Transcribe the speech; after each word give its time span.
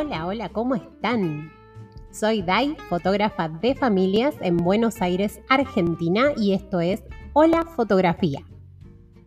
Hola, 0.00 0.26
hola, 0.26 0.48
¿cómo 0.50 0.76
están? 0.76 1.50
Soy 2.12 2.40
Dai, 2.42 2.76
fotógrafa 2.88 3.48
de 3.48 3.74
familias 3.74 4.36
en 4.42 4.56
Buenos 4.56 5.02
Aires, 5.02 5.40
Argentina, 5.48 6.30
y 6.36 6.52
esto 6.52 6.78
es 6.78 7.02
Hola 7.32 7.64
Fotografía. 7.64 8.46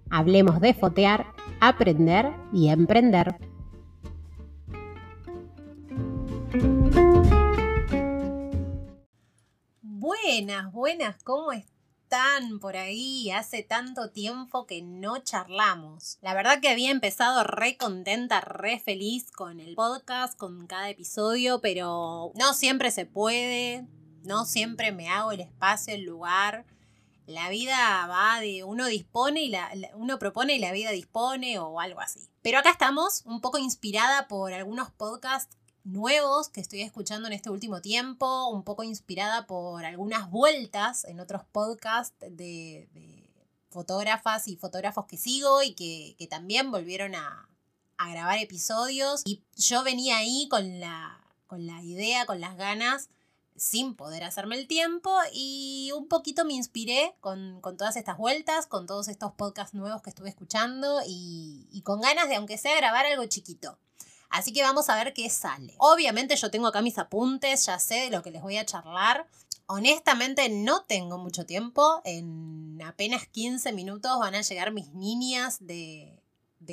Hablemos 0.10 0.61
de 0.61 0.73
fotear, 0.73 1.25
aprender 1.60 2.32
y 2.54 2.70
emprender. 2.70 3.36
Buenas, 9.82 10.71
buenas, 10.71 11.21
¿cómo 11.25 11.51
están? 11.51 11.71
Por 12.59 12.75
ahí? 12.75 13.32
Hace 13.32 13.64
tanto 13.64 14.09
tiempo 14.11 14.66
que 14.66 14.82
no 14.82 15.20
charlamos. 15.20 16.18
La 16.21 16.34
verdad 16.34 16.60
que 16.60 16.68
había 16.68 16.92
empezado 16.92 17.43
re 17.46 17.78
contenta, 17.78 18.42
re 18.42 18.79
feliz 18.79 19.32
con 19.32 19.61
el 19.61 19.75
podcast, 19.75 20.37
con 20.37 20.68
cada 20.68 20.89
episodio, 20.89 21.61
pero 21.61 22.34
no 22.36 22.54
siempre 22.54 22.92
se 22.92 23.06
puede, 23.06 23.87
no 24.24 24.43
siempre 24.43 24.92
me 24.92 25.07
hago 25.10 25.32
el 25.32 25.39
espacio, 25.39 25.93
el 25.93 26.04
lugar. 26.04 26.65
La 27.28 27.50
vida 27.50 28.07
va 28.07 28.42
de 28.42 28.65
uno 28.65 28.87
dispone 28.87 29.43
y 29.43 29.50
la, 29.50 29.71
uno 29.96 30.20
propone 30.20 30.56
y 30.56 30.59
la 30.59 30.73
vida 30.73 30.92
dispone 30.92 31.59
o 31.59 31.79
algo 31.79 32.02
así. 32.02 32.30
Pero 32.42 32.59
acá 32.59 32.72
estamos, 32.72 33.23
un 33.25 33.39
poco 33.39 33.58
inspirada 33.58 34.28
por 34.28 34.52
algunos 34.52 34.92
podcasts 34.92 35.56
nuevos 35.84 36.50
que 36.50 36.62
estoy 36.62 36.81
escuchando 36.81 37.28
en 37.28 37.34
este 37.34 37.50
último 37.50 37.81
tiempo, 37.81 38.48
un 38.50 38.64
poco 38.64 38.84
inspirada 38.84 39.48
por 39.48 39.86
algunas 39.86 40.30
vueltas 40.30 41.06
en 41.06 41.20
otros 41.20 41.44
podcasts 41.52 42.16
de, 42.20 42.88
fotógrafas 43.70 44.48
y 44.48 44.58
fotógrafos 44.58 45.06
que 45.06 45.17
sigo 45.17 45.64
y 45.64 45.73
que, 45.73 46.28
también 46.30 46.72
volvieron 46.72 47.16
a, 47.16 47.48
grabar 47.98 48.40
episodios. 48.40 49.22
Y 49.26 49.44
yo 49.56 49.84
venía 49.84 50.18
ahí 50.18 50.48
con 50.50 50.80
la, 50.80 51.20
con 51.48 51.68
la 51.68 51.84
idea, 51.84 52.26
con 52.26 52.42
las 52.42 52.58
ganas 52.58 53.10
sin 53.56 53.94
poder 53.94 54.23
hacerme 54.23 54.58
el 54.58 54.68
tiempo 54.68 55.16
y 55.32 55.92
un 55.95 56.08
poquito 56.08 56.45
me 56.45 56.54
inspiré 56.54 57.14
con, 57.20 57.62
todas 57.62 57.95
estas 57.95 58.18
vueltas, 58.18 58.66
con 58.66 58.88
todos 58.88 59.08
estos 59.08 59.34
podcasts 59.34 59.76
nuevos 59.76 60.02
que 60.02 60.10
estuve 60.10 60.30
escuchando 60.30 61.02
y, 61.06 61.68
y, 61.72 61.82
con 61.82 62.02
ganas 62.02 62.28
de, 62.28 62.38
aunque 62.38 62.58
sea, 62.58 62.76
grabar 62.76 63.06
algo 63.06 63.23
chiquito. 63.28 63.78
Así 64.32 64.54
que 64.54 64.64
vamos 64.64 64.90
a 64.90 64.96
ver 64.96 65.14
qué 65.14 65.30
sale. 65.30 65.76
Obviamente 65.78 66.36
yo 66.38 66.50
tengo 66.50 66.68
acá 66.68 66.82
mis 66.82 66.98
apuntes, 66.98 67.66
ya 67.66 67.78
sé 67.80 67.96
de 67.96 68.10
lo 68.10 68.24
que 68.24 68.32
les 68.32 68.42
voy 68.42 68.58
a 68.58 68.66
charlar. 68.66 69.28
Honestamente 69.68 70.48
no 70.50 70.84
tengo 70.84 71.18
mucho 71.18 71.46
tiempo. 71.46 72.02
En 72.06 72.82
apenas 72.82 73.28
15 73.28 73.73
minutos 73.73 74.18
van 74.20 74.36
a 74.36 74.42
llegar 74.42 74.72
mis 74.72 74.94
niñas 74.94 75.58
de, 75.60 76.18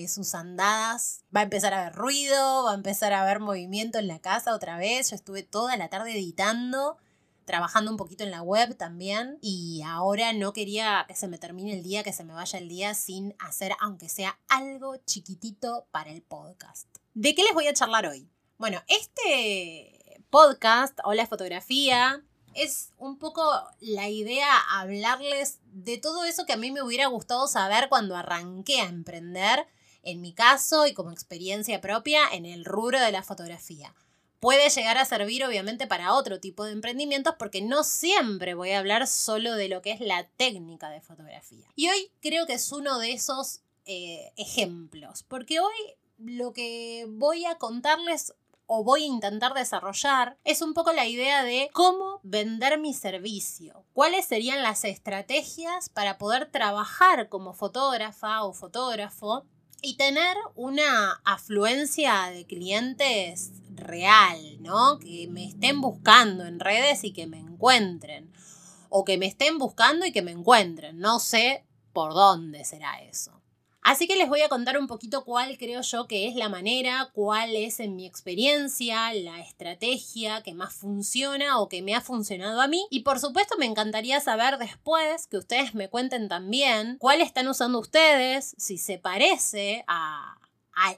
sus 0.07 0.37
andadas. 0.37 1.25
Va 1.35 1.41
a 1.41 1.45
empezar 1.45 1.75
a 1.75 1.81
haber 1.81 1.95
ruido, 1.97 2.65
va 2.65 2.71
a 2.71 2.75
empezar 2.75 3.13
a 3.13 3.23
haber 3.23 3.41
movimiento 3.41 3.99
en 3.99 4.07
la 4.07 4.21
casa 4.21 4.55
otra 4.55 4.79
vez. 4.79 5.11
Yo 5.11 5.17
estuve 5.17 5.43
toda 5.43 5.77
la 5.77 5.89
tarde 5.89 6.13
editando 6.13 6.97
trabajando 7.45 7.91
un 7.91 7.97
poquito 7.97 8.25
en 8.25 8.31
la 8.31 8.43
web 8.43 8.77
también 8.77 9.39
y 9.41 9.81
ahora 9.83 10.35
no 10.35 10.53
quería 10.53 11.07
que 11.09 11.17
se 11.17 11.29
me 11.29 11.39
termine 11.39 11.73
el 11.73 11.83
día, 11.83 12.03
que 12.03 12.13
se 12.13 12.23
me 12.23 12.35
vaya 12.35 12.59
el 12.59 12.69
día 12.69 12.93
sin 12.93 13.35
hacer 13.39 13.73
aunque 13.81 14.11
sea 14.11 14.39
algo 14.49 14.97
chiquitito 15.07 15.87
para 15.91 16.11
el 16.11 16.21
podcast. 16.21 16.87
¿De 17.21 17.35
qué 17.35 17.43
les 17.43 17.53
voy 17.53 17.67
a 17.67 17.75
charlar 17.75 18.07
hoy? 18.07 18.31
Bueno, 18.59 18.81
este 18.87 20.23
podcast 20.31 20.97
o 21.03 21.15
la 21.15 21.27
fotografía 21.27 22.23
es 22.55 22.93
un 22.97 23.19
poco 23.19 23.43
la 23.81 24.09
idea 24.09 24.47
hablarles 24.71 25.59
de 25.65 25.99
todo 25.99 26.25
eso 26.25 26.47
que 26.47 26.53
a 26.53 26.57
mí 26.57 26.71
me 26.71 26.81
hubiera 26.81 27.09
gustado 27.09 27.49
saber 27.49 27.89
cuando 27.89 28.15
arranqué 28.15 28.83
a 28.83 28.87
emprender, 28.87 29.67
en 30.05 30.21
mi 30.21 30.33
caso 30.33 30.87
y 30.87 30.95
como 30.95 31.11
experiencia 31.11 31.81
propia 31.81 32.21
en 32.31 32.47
el 32.47 32.65
rubro 32.65 33.01
de 33.01 33.11
la 33.11 33.25
fotografía 33.25 33.93
puede 34.39 34.71
llegar 34.71 34.97
a 34.97 35.05
servir 35.05 35.45
obviamente 35.45 35.89
para 35.89 36.15
otro 36.15 36.39
tipo 36.39 36.63
de 36.63 36.71
emprendimientos 36.71 37.35
porque 37.37 37.63
no 37.63 37.83
siempre 37.83 38.55
voy 38.55 38.71
a 38.71 38.79
hablar 38.79 39.09
solo 39.09 39.57
de 39.57 39.69
lo 39.69 39.83
que 39.83 39.91
es 39.91 39.99
la 39.99 40.29
técnica 40.37 40.89
de 40.91 41.01
fotografía. 41.01 41.67
Y 41.75 41.89
hoy 41.89 42.13
creo 42.21 42.47
que 42.47 42.53
es 42.53 42.71
uno 42.71 43.01
de 43.01 43.11
esos 43.11 43.63
eh, 43.87 44.33
ejemplos, 44.37 45.25
porque 45.25 45.59
hoy 45.59 45.97
lo 46.19 46.53
que 46.53 47.07
voy 47.09 47.45
a 47.45 47.57
contarles 47.57 48.35
o 48.67 48.85
voy 48.85 49.05
a 49.05 49.07
intentar 49.07 49.55
desarrollar 49.55 50.37
es 50.45 50.61
un 50.61 50.75
poco 50.75 50.93
la 50.93 51.07
idea 51.07 51.43
de 51.43 51.71
cómo 51.73 52.21
vender 52.23 52.79
mi 52.79 52.93
servicio, 52.93 53.85
cuáles 53.95 54.27
serían 54.27 54.63
las 54.63 54.85
estrategias 54.85 55.89
para 55.89 56.19
poder 56.19 56.51
trabajar 56.51 57.31
como 57.31 57.55
fotógrafa 57.55 58.45
o 58.45 58.53
fotógrafo 58.53 59.47
y 59.81 59.97
tener 59.97 60.37
una 60.55 61.21
afluencia 61.25 62.27
de 62.31 62.45
clientes 62.45 63.53
real, 63.71 64.61
¿no? 64.61 64.99
Que 64.99 65.29
me 65.31 65.47
estén 65.47 65.81
buscando 65.81 66.45
en 66.45 66.61
redes 66.61 67.05
y 67.05 67.13
que 67.13 67.27
me 67.27 67.39
encuentren. 67.39 68.33
O 68.91 69.05
que 69.05 69.19
me 69.19 69.27
estén 69.27 69.59
buscando 69.59 70.05
y 70.05 70.13
que 70.13 70.23
me 70.23 70.33
encuentren. 70.33 70.99
No 70.99 71.21
sé 71.21 71.65
por 71.93 72.13
dónde 72.13 72.65
será 72.65 73.01
eso. 73.03 73.38
Así 73.89 74.07
que 74.07 74.17
les 74.17 74.29
voy 74.29 74.43
a 74.43 74.51
contar 74.51 74.77
un 74.77 74.87
poquito 74.87 75.25
cuál 75.25 75.57
creo 75.57 75.81
yo 75.81 76.07
que 76.07 76.29
es 76.29 76.35
la 76.35 76.51
manera, 76.51 77.09
cuál 77.15 77.57
es 77.57 77.81
en 77.81 77.97
mi 77.97 78.05
experiencia 78.05 79.15
la 79.15 79.41
estrategia 79.41 80.43
que 80.43 80.53
más 80.53 80.75
funciona 80.75 81.59
o 81.59 81.71
que 81.71 81.81
me 81.81 81.95
ha 81.95 82.03
funcionado 82.03 82.61
a 82.61 82.69
mí. 82.69 82.87
Y 82.91 83.01
por 83.01 83.19
supuesto 83.19 83.57
me 83.57 83.65
encantaría 83.65 84.21
saber 84.21 84.59
después 84.59 85.27
que 85.27 85.39
ustedes 85.39 85.75
me 85.75 85.89
cuenten 85.89 86.29
también 86.29 86.99
cuál 86.99 87.23
están 87.23 87.49
usando 87.49 87.79
ustedes, 87.79 88.55
si 88.59 88.77
se 88.77 88.99
parece 88.99 89.87
a, 89.89 90.37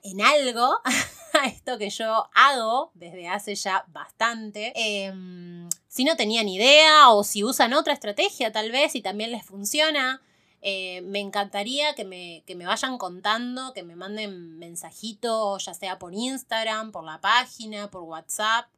en 0.03 0.21
algo 0.21 0.81
a 1.41 1.47
esto 1.47 1.78
que 1.78 1.91
yo 1.91 2.28
hago 2.34 2.91
desde 2.95 3.28
hace 3.28 3.55
ya 3.55 3.84
bastante. 3.87 4.72
Em, 4.75 5.69
si 5.87 6.03
no 6.03 6.17
tenían 6.17 6.49
idea 6.49 7.11
o 7.11 7.22
si 7.22 7.45
usan 7.45 7.72
otra 7.72 7.93
estrategia 7.93 8.51
tal 8.51 8.72
vez 8.72 8.97
y 8.97 9.01
también 9.01 9.31
les 9.31 9.47
funciona. 9.47 10.21
Eh, 10.62 11.00
me 11.03 11.21
encantaría 11.21 11.94
que 11.94 12.04
me, 12.04 12.43
que 12.47 12.54
me, 12.54 12.66
vayan 12.66 12.98
contando, 12.98 13.72
que 13.72 13.82
me 13.82 13.97
manden 13.97 14.59
mensajitos, 14.59 15.65
ya 15.65 15.75
sea 15.75 15.98
por 15.98 16.15
Instagram, 16.15 16.93
por 16.93 17.04
la 17.04 17.21
página, 17.21 17.91
por 17.91 18.03
WhatsApp, 18.03 18.69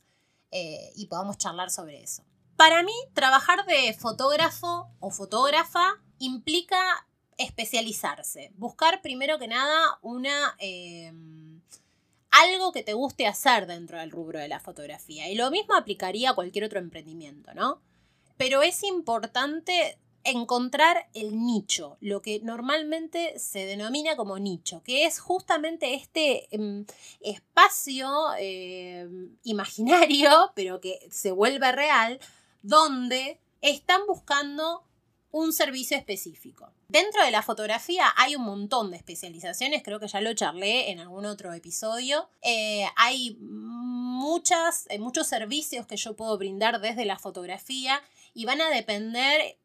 eh, 0.52 0.92
y 0.94 1.06
podamos 1.06 1.38
charlar 1.38 1.70
sobre 1.70 2.02
eso. 2.02 2.22
Para 2.56 2.82
mí, 2.82 2.92
trabajar 3.14 3.66
de 3.66 3.92
fotógrafo 3.94 4.90
o 5.00 5.10
fotógrafa 5.10 6.00
implica 6.18 6.78
especializarse, 7.36 8.52
buscar 8.56 9.02
primero 9.02 9.38
que 9.38 9.48
nada 9.48 9.98
una... 10.02 10.54
Em, 10.58 11.60
algo 12.30 12.72
que 12.72 12.82
te 12.82 12.94
guste 12.94 13.26
hacer 13.26 13.66
dentro 13.66 13.98
del 13.98 14.10
rubro 14.10 14.38
de 14.38 14.48
la 14.48 14.58
fotografía. 14.58 15.28
Y 15.28 15.34
lo 15.34 15.50
mismo 15.50 15.74
aplicaría 15.74 16.30
a 16.30 16.34
cualquier 16.34 16.64
otro 16.64 16.78
emprendimiento, 16.78 17.52
¿no? 17.52 17.82
Pero 18.38 18.62
es 18.62 18.82
importante 18.84 19.98
encontrar 20.24 21.08
el 21.14 21.44
nicho, 21.44 21.96
lo 22.00 22.22
que 22.22 22.40
normalmente 22.40 23.38
se 23.38 23.66
denomina 23.66 24.16
como 24.16 24.38
nicho, 24.38 24.82
que 24.82 25.04
es 25.04 25.20
justamente 25.20 25.94
este 25.94 26.54
em, 26.54 26.84
espacio 27.20 28.08
em, 28.38 29.36
imaginario, 29.44 30.52
pero 30.54 30.80
que 30.80 30.98
se 31.10 31.32
vuelve 31.32 31.72
real, 31.72 32.20
donde 32.62 33.40
están 33.60 34.06
buscando 34.06 34.84
un 35.32 35.52
servicio 35.52 35.96
específico. 35.96 36.70
Dentro 36.88 37.24
de 37.24 37.30
la 37.30 37.42
fotografía 37.42 38.12
hay 38.16 38.36
un 38.36 38.42
montón 38.42 38.90
de 38.90 38.98
especializaciones, 38.98 39.82
creo 39.82 39.98
que 39.98 40.08
ya 40.08 40.20
lo 40.20 40.34
charlé 40.34 40.90
en 40.90 41.00
algún 41.00 41.24
otro 41.24 41.52
episodio. 41.54 42.28
Eh, 42.42 42.84
hay 42.96 43.38
muchas, 43.40 44.86
eh, 44.90 44.98
muchos 44.98 45.26
servicios 45.26 45.86
que 45.86 45.96
yo 45.96 46.14
puedo 46.14 46.36
brindar 46.36 46.82
desde 46.82 47.06
la 47.06 47.18
fotografía 47.18 48.02
y 48.34 48.44
van 48.44 48.60
a 48.60 48.68
depender, 48.68 49.58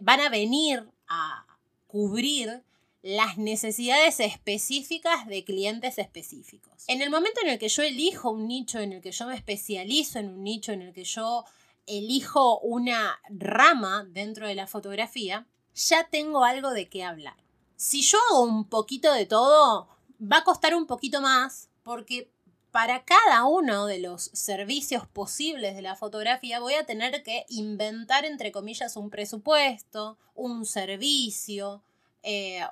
van 0.00 0.20
a 0.20 0.28
venir 0.28 0.88
a 1.08 1.46
cubrir 1.86 2.62
las 3.02 3.36
necesidades 3.36 4.18
específicas 4.20 5.26
de 5.26 5.44
clientes 5.44 5.98
específicos. 5.98 6.84
En 6.88 7.02
el 7.02 7.10
momento 7.10 7.40
en 7.42 7.50
el 7.50 7.58
que 7.58 7.68
yo 7.68 7.82
elijo 7.82 8.30
un 8.30 8.48
nicho, 8.48 8.78
en 8.78 8.94
el 8.94 9.02
que 9.02 9.12
yo 9.12 9.26
me 9.26 9.34
especializo 9.34 10.18
en 10.18 10.30
un 10.30 10.42
nicho, 10.42 10.72
en 10.72 10.82
el 10.82 10.94
que 10.94 11.04
yo 11.04 11.44
elijo 11.86 12.58
una 12.60 13.20
rama 13.28 14.06
dentro 14.08 14.46
de 14.46 14.54
la 14.54 14.66
fotografía, 14.66 15.46
ya 15.74 16.04
tengo 16.04 16.44
algo 16.44 16.70
de 16.70 16.88
qué 16.88 17.04
hablar. 17.04 17.36
Si 17.76 18.00
yo 18.00 18.18
hago 18.30 18.42
un 18.42 18.64
poquito 18.68 19.12
de 19.12 19.26
todo, 19.26 19.88
va 20.20 20.38
a 20.38 20.44
costar 20.44 20.74
un 20.74 20.86
poquito 20.86 21.20
más 21.20 21.68
porque 21.82 22.30
para 22.74 23.04
cada 23.04 23.44
uno 23.44 23.86
de 23.86 24.00
los 24.00 24.32
servicios 24.32 25.06
posibles 25.06 25.76
de 25.76 25.82
la 25.82 25.94
fotografía 25.94 26.58
voy 26.58 26.74
a 26.74 26.84
tener 26.84 27.22
que 27.22 27.46
inventar, 27.48 28.24
entre 28.24 28.50
comillas, 28.50 28.96
un 28.96 29.10
presupuesto, 29.10 30.18
un 30.34 30.66
servicio, 30.66 31.84
eh, 32.24 32.62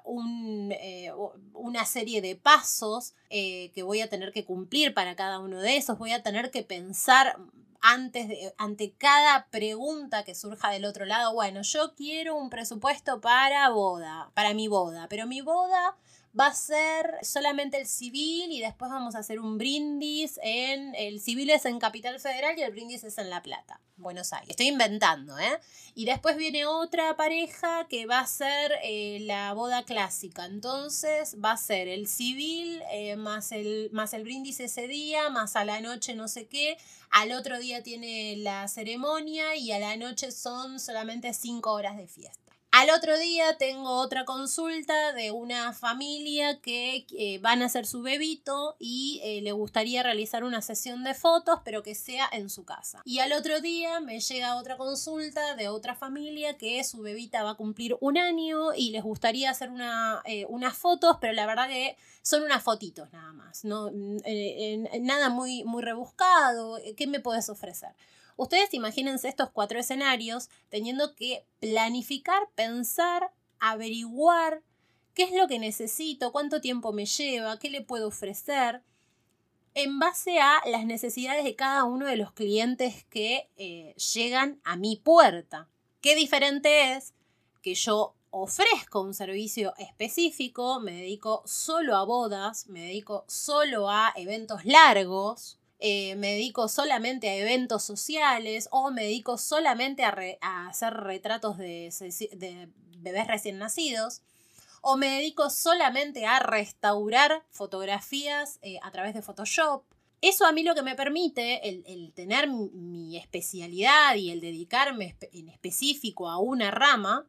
eh, 0.70 1.12
una 1.52 1.84
serie 1.84 2.20
de 2.20 2.34
pasos 2.34 3.14
eh, 3.30 3.70
que 3.76 3.84
voy 3.84 4.00
a 4.00 4.08
tener 4.08 4.32
que 4.32 4.44
cumplir 4.44 4.92
para 4.92 5.14
cada 5.14 5.38
uno 5.38 5.60
de 5.60 5.76
esos. 5.76 5.98
Voy 5.98 6.10
a 6.10 6.24
tener 6.24 6.50
que 6.50 6.64
pensar 6.64 7.36
antes 7.80 8.26
de, 8.26 8.52
ante 8.58 8.90
cada 8.94 9.46
pregunta 9.52 10.24
que 10.24 10.34
surja 10.34 10.70
del 10.70 10.84
otro 10.84 11.04
lado, 11.04 11.32
bueno, 11.32 11.62
yo 11.62 11.94
quiero 11.94 12.34
un 12.34 12.50
presupuesto 12.50 13.20
para 13.20 13.68
boda, 13.70 14.32
para 14.34 14.52
mi 14.52 14.66
boda, 14.66 15.06
pero 15.08 15.28
mi 15.28 15.42
boda 15.42 15.96
va 16.38 16.46
a 16.46 16.54
ser 16.54 17.18
solamente 17.22 17.78
el 17.78 17.86
civil 17.86 18.50
y 18.50 18.60
después 18.60 18.90
vamos 18.90 19.14
a 19.14 19.18
hacer 19.18 19.38
un 19.38 19.58
brindis 19.58 20.40
en, 20.42 20.94
el 20.94 21.20
civil 21.20 21.50
es 21.50 21.66
en 21.66 21.78
Capital 21.78 22.18
Federal 22.20 22.58
y 22.58 22.62
el 22.62 22.72
brindis 22.72 23.04
es 23.04 23.18
en 23.18 23.28
La 23.28 23.42
Plata, 23.42 23.80
Buenos 23.96 24.32
Aires. 24.32 24.50
Estoy 24.50 24.68
inventando, 24.68 25.38
¿eh? 25.38 25.60
Y 25.94 26.06
después 26.06 26.36
viene 26.36 26.64
otra 26.64 27.16
pareja 27.16 27.86
que 27.88 28.06
va 28.06 28.20
a 28.20 28.26
ser 28.26 28.72
eh, 28.82 29.18
la 29.22 29.52
boda 29.52 29.84
clásica, 29.84 30.46
entonces 30.46 31.36
va 31.42 31.52
a 31.52 31.56
ser 31.58 31.88
el 31.88 32.08
civil 32.08 32.82
eh, 32.90 33.16
más, 33.16 33.52
el, 33.52 33.90
más 33.92 34.14
el 34.14 34.24
brindis 34.24 34.60
ese 34.60 34.88
día, 34.88 35.28
más 35.28 35.54
a 35.54 35.66
la 35.66 35.80
noche 35.82 36.14
no 36.14 36.28
sé 36.28 36.46
qué, 36.46 36.78
al 37.10 37.32
otro 37.32 37.58
día 37.58 37.82
tiene 37.82 38.36
la 38.38 38.68
ceremonia 38.68 39.54
y 39.56 39.72
a 39.72 39.78
la 39.78 39.96
noche 39.96 40.32
son 40.32 40.80
solamente 40.80 41.34
cinco 41.34 41.72
horas 41.72 41.98
de 41.98 42.08
fiesta. 42.08 42.41
Al 42.74 42.88
otro 42.88 43.18
día 43.18 43.58
tengo 43.58 43.98
otra 43.98 44.24
consulta 44.24 45.12
de 45.12 45.30
una 45.30 45.74
familia 45.74 46.58
que 46.62 47.04
eh, 47.18 47.38
van 47.42 47.60
a 47.60 47.66
hacer 47.66 47.86
su 47.86 48.00
bebito 48.00 48.76
y 48.78 49.20
eh, 49.22 49.42
le 49.42 49.52
gustaría 49.52 50.02
realizar 50.02 50.42
una 50.42 50.62
sesión 50.62 51.04
de 51.04 51.12
fotos, 51.12 51.60
pero 51.66 51.82
que 51.82 51.94
sea 51.94 52.26
en 52.32 52.48
su 52.48 52.64
casa. 52.64 53.02
Y 53.04 53.18
al 53.18 53.34
otro 53.34 53.60
día 53.60 54.00
me 54.00 54.20
llega 54.20 54.56
otra 54.56 54.78
consulta 54.78 55.54
de 55.54 55.68
otra 55.68 55.94
familia 55.94 56.56
que 56.56 56.82
su 56.82 57.02
bebita 57.02 57.42
va 57.42 57.50
a 57.50 57.56
cumplir 57.56 57.98
un 58.00 58.16
año 58.16 58.72
y 58.74 58.90
les 58.90 59.02
gustaría 59.02 59.50
hacer 59.50 59.68
una, 59.68 60.22
eh, 60.24 60.46
unas 60.48 60.74
fotos, 60.74 61.18
pero 61.20 61.34
la 61.34 61.44
verdad 61.44 61.68
que 61.68 61.98
son 62.22 62.42
unas 62.42 62.62
fotitos 62.62 63.12
nada 63.12 63.34
más, 63.34 63.66
no, 63.66 63.90
nada 63.92 65.28
muy, 65.28 65.62
muy 65.64 65.82
rebuscado. 65.82 66.78
¿Qué 66.96 67.06
me 67.06 67.20
puedes 67.20 67.50
ofrecer? 67.50 67.90
Ustedes 68.36 68.72
imagínense 68.74 69.28
estos 69.28 69.50
cuatro 69.50 69.78
escenarios 69.78 70.48
teniendo 70.68 71.14
que 71.14 71.44
planificar, 71.60 72.48
pensar, 72.54 73.32
averiguar 73.58 74.62
qué 75.14 75.24
es 75.24 75.32
lo 75.32 75.46
que 75.48 75.58
necesito, 75.58 76.32
cuánto 76.32 76.60
tiempo 76.60 76.92
me 76.92 77.06
lleva, 77.06 77.58
qué 77.58 77.70
le 77.70 77.82
puedo 77.82 78.08
ofrecer, 78.08 78.82
en 79.74 79.98
base 79.98 80.38
a 80.40 80.60
las 80.66 80.84
necesidades 80.84 81.44
de 81.44 81.56
cada 81.56 81.84
uno 81.84 82.06
de 82.06 82.16
los 82.16 82.32
clientes 82.32 83.04
que 83.08 83.48
eh, 83.56 83.94
llegan 84.14 84.60
a 84.64 84.76
mi 84.76 84.96
puerta. 84.96 85.68
Qué 86.00 86.14
diferente 86.14 86.94
es 86.94 87.14
que 87.62 87.74
yo 87.74 88.14
ofrezco 88.30 89.00
un 89.00 89.14
servicio 89.14 89.74
específico, 89.78 90.80
me 90.80 90.92
dedico 90.92 91.42
solo 91.46 91.96
a 91.96 92.04
bodas, 92.04 92.66
me 92.66 92.80
dedico 92.80 93.24
solo 93.28 93.88
a 93.90 94.12
eventos 94.16 94.64
largos, 94.64 95.58
eh, 95.84 96.14
me 96.14 96.34
dedico 96.34 96.68
solamente 96.68 97.28
a 97.28 97.34
eventos 97.34 97.82
sociales 97.82 98.68
o 98.70 98.92
me 98.92 99.02
dedico 99.02 99.36
solamente 99.36 100.04
a, 100.04 100.68
hacer 100.68 100.94
retratos 100.94 101.58
de, 101.58 102.68
bebés 102.98 103.26
recién 103.26 103.58
nacidos 103.58 104.22
o 104.80 104.96
me 104.96 105.08
dedico 105.08 105.50
solamente 105.50 106.24
a 106.24 106.38
restaurar 106.38 107.44
fotografías 107.50 108.60
eh, 108.62 108.78
a 108.80 108.92
través 108.92 109.12
de 109.12 109.22
Photoshop. 109.22 109.82
Eso 110.20 110.46
a 110.46 110.52
mí 110.52 110.62
lo 110.62 110.76
que 110.76 110.82
me 110.82 110.94
permite, 110.94 111.68
el, 111.68 112.12
tener 112.14 112.48
mi 112.48 113.16
especialidad 113.16 114.14
y 114.14 114.30
el 114.30 114.40
dedicarme 114.40 115.16
en 115.32 115.48
específico 115.48 116.28
a 116.28 116.38
una 116.38 116.70
rama, 116.70 117.26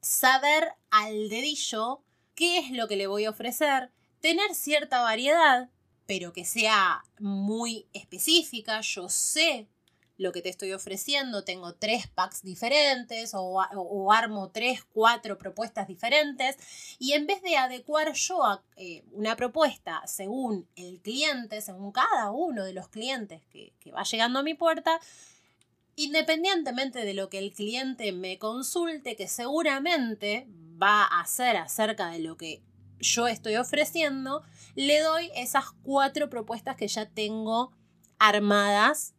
saber 0.00 0.72
al 0.90 1.28
dedillo 1.28 2.02
qué 2.34 2.58
es 2.58 2.72
lo 2.72 2.88
que 2.88 2.96
le 2.96 3.06
voy 3.06 3.26
a 3.26 3.30
ofrecer, 3.30 3.92
tener 4.18 4.56
cierta 4.56 5.02
variedad 5.02 5.70
pero 6.06 6.32
que 6.32 6.44
sea 6.44 7.04
muy 7.18 7.86
específica. 7.92 8.80
Yo 8.80 9.08
sé 9.08 9.68
lo 10.16 10.32
que 10.32 10.42
te 10.42 10.48
estoy 10.48 10.72
ofreciendo, 10.72 11.44
tengo 11.44 11.74
tres 11.74 12.06
packs 12.06 12.42
diferentes 12.42 13.32
o, 13.34 14.12
armo 14.12 14.50
tres, 14.50 14.84
cuatro 14.92 15.38
propuestas 15.38 15.88
diferentes 15.88 16.56
y 16.98 17.12
en 17.12 17.26
vez 17.26 17.42
de 17.42 17.56
adecuar 17.56 18.12
yo 18.12 18.44
a, 18.44 18.62
eh, 18.76 19.02
una 19.12 19.34
propuesta 19.34 20.02
según 20.06 20.68
el 20.76 21.00
cliente, 21.00 21.60
según 21.60 21.90
cada 21.90 22.30
uno 22.30 22.64
de 22.64 22.72
los 22.72 22.88
clientes 22.88 23.42
que, 23.50 23.72
que 23.80 23.90
va 23.90 24.04
llegando 24.04 24.38
a 24.38 24.44
mi 24.44 24.54
puerta, 24.54 25.00
independientemente 25.96 27.04
de 27.04 27.14
lo 27.14 27.28
que 27.28 27.38
el 27.38 27.52
cliente 27.52 28.12
me 28.12 28.38
consulte, 28.38 29.16
que 29.16 29.26
seguramente 29.26 30.46
va 30.80 31.02
a 31.04 31.20
hacer 31.20 31.56
acerca 31.56 32.10
de 32.10 32.20
lo 32.20 32.36
que 32.36 32.62
yo 32.98 33.26
estoy 33.26 33.56
ofreciendo, 33.56 34.42
le 34.74 35.00
doy 35.00 35.30
esas 35.34 35.66
cuatro 35.82 36.30
propuestas 36.30 36.76
que 36.76 36.88
ya 36.88 37.08
tengo 37.08 37.72
armadas 38.18 39.14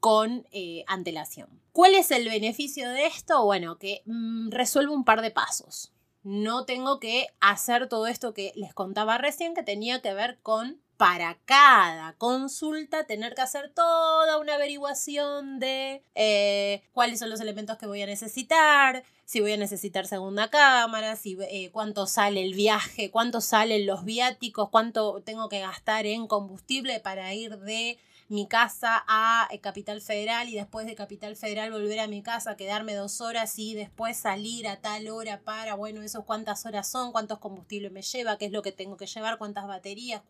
con 0.00 0.46
eh, 0.50 0.84
antelación. 0.88 1.62
¿Cuál 1.72 1.94
es 1.94 2.10
el 2.10 2.28
beneficio 2.28 2.90
de 2.90 3.06
esto? 3.06 3.44
Bueno, 3.44 3.78
que 3.78 4.02
mm, 4.04 4.50
resuelvo 4.50 4.94
un 4.94 5.04
par 5.04 5.22
de 5.22 5.30
pasos. 5.30 5.92
No 6.22 6.66
tengo 6.66 7.00
que 7.00 7.28
hacer 7.40 7.88
todo 7.88 8.06
esto 8.06 8.34
que 8.34 8.52
les 8.54 8.74
contaba 8.74 9.16
recién, 9.16 9.54
que 9.54 9.62
tenía 9.62 10.02
que 10.02 10.12
ver 10.12 10.38
con 10.42 10.81
para 11.02 11.36
cada 11.46 12.12
consulta 12.12 13.08
tener 13.08 13.34
que 13.34 13.40
hacer 13.40 13.72
toda 13.74 14.38
una 14.38 14.54
averiguación 14.54 15.58
de 15.58 16.04
eh, 16.14 16.84
cuáles 16.92 17.18
son 17.18 17.28
los 17.28 17.40
elementos 17.40 17.76
que 17.76 17.88
voy 17.88 18.02
a 18.02 18.06
necesitar, 18.06 19.02
si 19.24 19.40
voy 19.40 19.50
a 19.50 19.56
necesitar 19.56 20.06
segunda 20.06 20.48
cámara, 20.48 21.16
si, 21.16 21.36
eh, 21.40 21.70
cuánto 21.72 22.06
sale 22.06 22.44
el 22.44 22.54
viaje, 22.54 23.10
cuánto 23.10 23.40
salen 23.40 23.84
los 23.84 24.04
viáticos, 24.04 24.68
cuánto 24.68 25.20
tengo 25.24 25.48
que 25.48 25.58
gastar 25.58 26.06
en 26.06 26.28
combustible 26.28 27.00
para 27.00 27.34
ir 27.34 27.58
de 27.58 27.98
mi 28.32 28.46
casa 28.46 29.04
a 29.08 29.46
eh, 29.50 29.60
Capital 29.60 30.00
Federal 30.00 30.48
y 30.48 30.54
después 30.54 30.86
de 30.86 30.94
Capital 30.94 31.36
Federal 31.36 31.70
volver 31.70 32.00
a 32.00 32.06
mi 32.06 32.22
casa, 32.22 32.56
quedarme 32.56 32.94
dos 32.94 33.20
horas 33.20 33.58
y 33.58 33.74
después 33.74 34.16
salir 34.16 34.66
a 34.68 34.80
tal 34.80 35.10
hora 35.10 35.42
para, 35.42 35.74
bueno, 35.74 36.00
eso 36.00 36.24
cuántas 36.24 36.64
horas 36.64 36.88
son, 36.88 37.12
cuántos 37.12 37.40
combustibles 37.40 37.92
me 37.92 38.00
lleva, 38.00 38.38
qué 38.38 38.46
es 38.46 38.52
lo 38.52 38.62
que 38.62 38.72
tengo 38.72 38.96
que 38.96 39.06
llevar, 39.06 39.36
cuántas 39.36 39.66
baterías, 39.66 40.22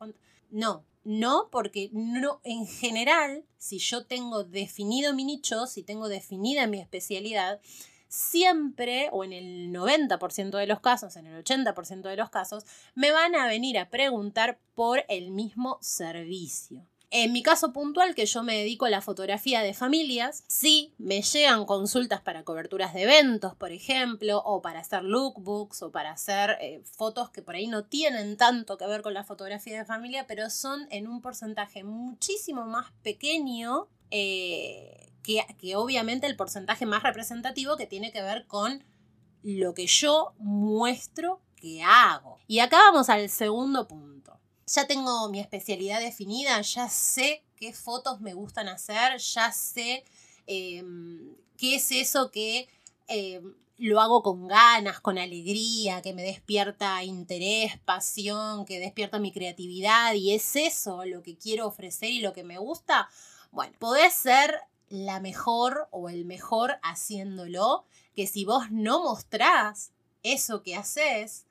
No, 0.50 0.84
no, 1.04 1.48
porque 1.52 1.90
no, 1.92 2.40
en 2.42 2.66
general, 2.66 3.44
si 3.56 3.78
yo 3.78 4.04
tengo 4.04 4.42
definido 4.42 5.14
mi 5.14 5.24
nicho, 5.24 5.68
si 5.68 5.84
tengo 5.84 6.08
definida 6.08 6.66
mi 6.66 6.80
especialidad, 6.80 7.60
siempre, 8.08 9.10
o 9.12 9.22
en 9.22 9.32
el 9.32 9.72
90% 9.72 10.58
de 10.58 10.66
los 10.66 10.80
casos, 10.80 11.14
en 11.14 11.26
el 11.28 11.44
80% 11.44 12.02
de 12.02 12.16
los 12.16 12.30
casos, 12.30 12.64
me 12.96 13.12
van 13.12 13.36
a 13.36 13.46
venir 13.46 13.78
a 13.78 13.90
preguntar 13.90 14.58
por 14.74 15.04
el 15.08 15.30
mismo 15.30 15.78
servicio. 15.80 16.84
En 17.14 17.30
mi 17.30 17.42
caso 17.42 17.74
puntual, 17.74 18.14
que 18.14 18.24
yo 18.24 18.42
me 18.42 18.56
dedico 18.56 18.86
a 18.86 18.90
la 18.90 19.02
fotografía 19.02 19.60
de 19.60 19.74
familias, 19.74 20.44
sí 20.46 20.94
me 20.96 21.20
llegan 21.20 21.66
consultas 21.66 22.22
para 22.22 22.42
coberturas 22.42 22.94
de 22.94 23.02
eventos, 23.02 23.54
por 23.54 23.70
ejemplo, 23.70 24.42
o 24.46 24.62
para 24.62 24.80
hacer 24.80 25.04
lookbooks, 25.04 25.82
o 25.82 25.92
para 25.92 26.12
hacer 26.12 26.56
eh, 26.62 26.80
fotos 26.84 27.28
que 27.28 27.42
por 27.42 27.54
ahí 27.54 27.66
no 27.66 27.84
tienen 27.84 28.38
tanto 28.38 28.78
que 28.78 28.86
ver 28.86 29.02
con 29.02 29.12
la 29.12 29.24
fotografía 29.24 29.76
de 29.76 29.84
familia, 29.84 30.26
pero 30.26 30.48
son 30.48 30.86
en 30.90 31.06
un 31.06 31.20
porcentaje 31.20 31.84
muchísimo 31.84 32.64
más 32.64 32.92
pequeño 33.02 33.88
eh, 34.10 35.12
que, 35.22 35.76
obviamente 35.76 36.26
el 36.26 36.36
porcentaje 36.36 36.86
más 36.86 37.02
representativo 37.02 37.76
que 37.76 37.86
tiene 37.86 38.10
que 38.10 38.22
ver 38.22 38.46
con 38.46 38.84
lo 39.42 39.74
que 39.74 39.86
yo 39.86 40.32
muestro 40.38 41.42
que 41.56 41.82
hago. 41.82 42.38
Y 42.46 42.60
acá 42.60 42.78
vamos 42.78 43.10
al 43.10 43.28
segundo 43.28 43.86
punto. 43.86 44.40
Ya 44.74 44.86
tengo 44.86 45.28
mi 45.28 45.38
especialidad 45.38 46.00
definida, 46.00 46.58
ya 46.62 46.88
sé 46.88 47.44
qué 47.56 47.74
fotos 47.74 48.22
me 48.22 48.32
gustan 48.32 48.68
hacer, 48.68 49.18
ya 49.18 49.52
sé 49.52 50.02
em, 50.46 51.36
qué 51.58 51.74
es 51.74 51.92
eso 51.92 52.30
que 52.30 52.70
em, 53.06 53.54
lo 53.76 54.00
hago 54.00 54.22
con 54.22 54.48
ganas, 54.48 54.98
con 55.00 55.18
alegría, 55.18 56.00
que 56.00 56.14
me 56.14 56.22
despierta 56.22 57.04
interés, 57.04 57.78
pasión, 57.84 58.64
que 58.64 58.80
despierta 58.80 59.18
mi 59.18 59.30
creatividad 59.30 60.14
y 60.14 60.32
es 60.32 60.56
eso 60.56 61.04
lo 61.04 61.22
que 61.22 61.36
quiero 61.36 61.66
ofrecer 61.66 62.08
y 62.08 62.20
lo 62.20 62.32
que 62.32 62.42
me 62.42 62.56
gusta. 62.56 63.10
Bueno, 63.50 63.74
podés 63.78 64.14
ser 64.14 64.58
la 64.88 65.20
mejor 65.20 65.88
o 65.90 66.08
el 66.08 66.24
mejor 66.24 66.78
haciéndolo, 66.82 67.84
que 68.16 68.26
si 68.26 68.46
vos 68.46 68.70
no 68.70 69.02
mostrás 69.02 69.92
eso 70.22 70.62
que 70.62 70.76
haces, 70.76 71.44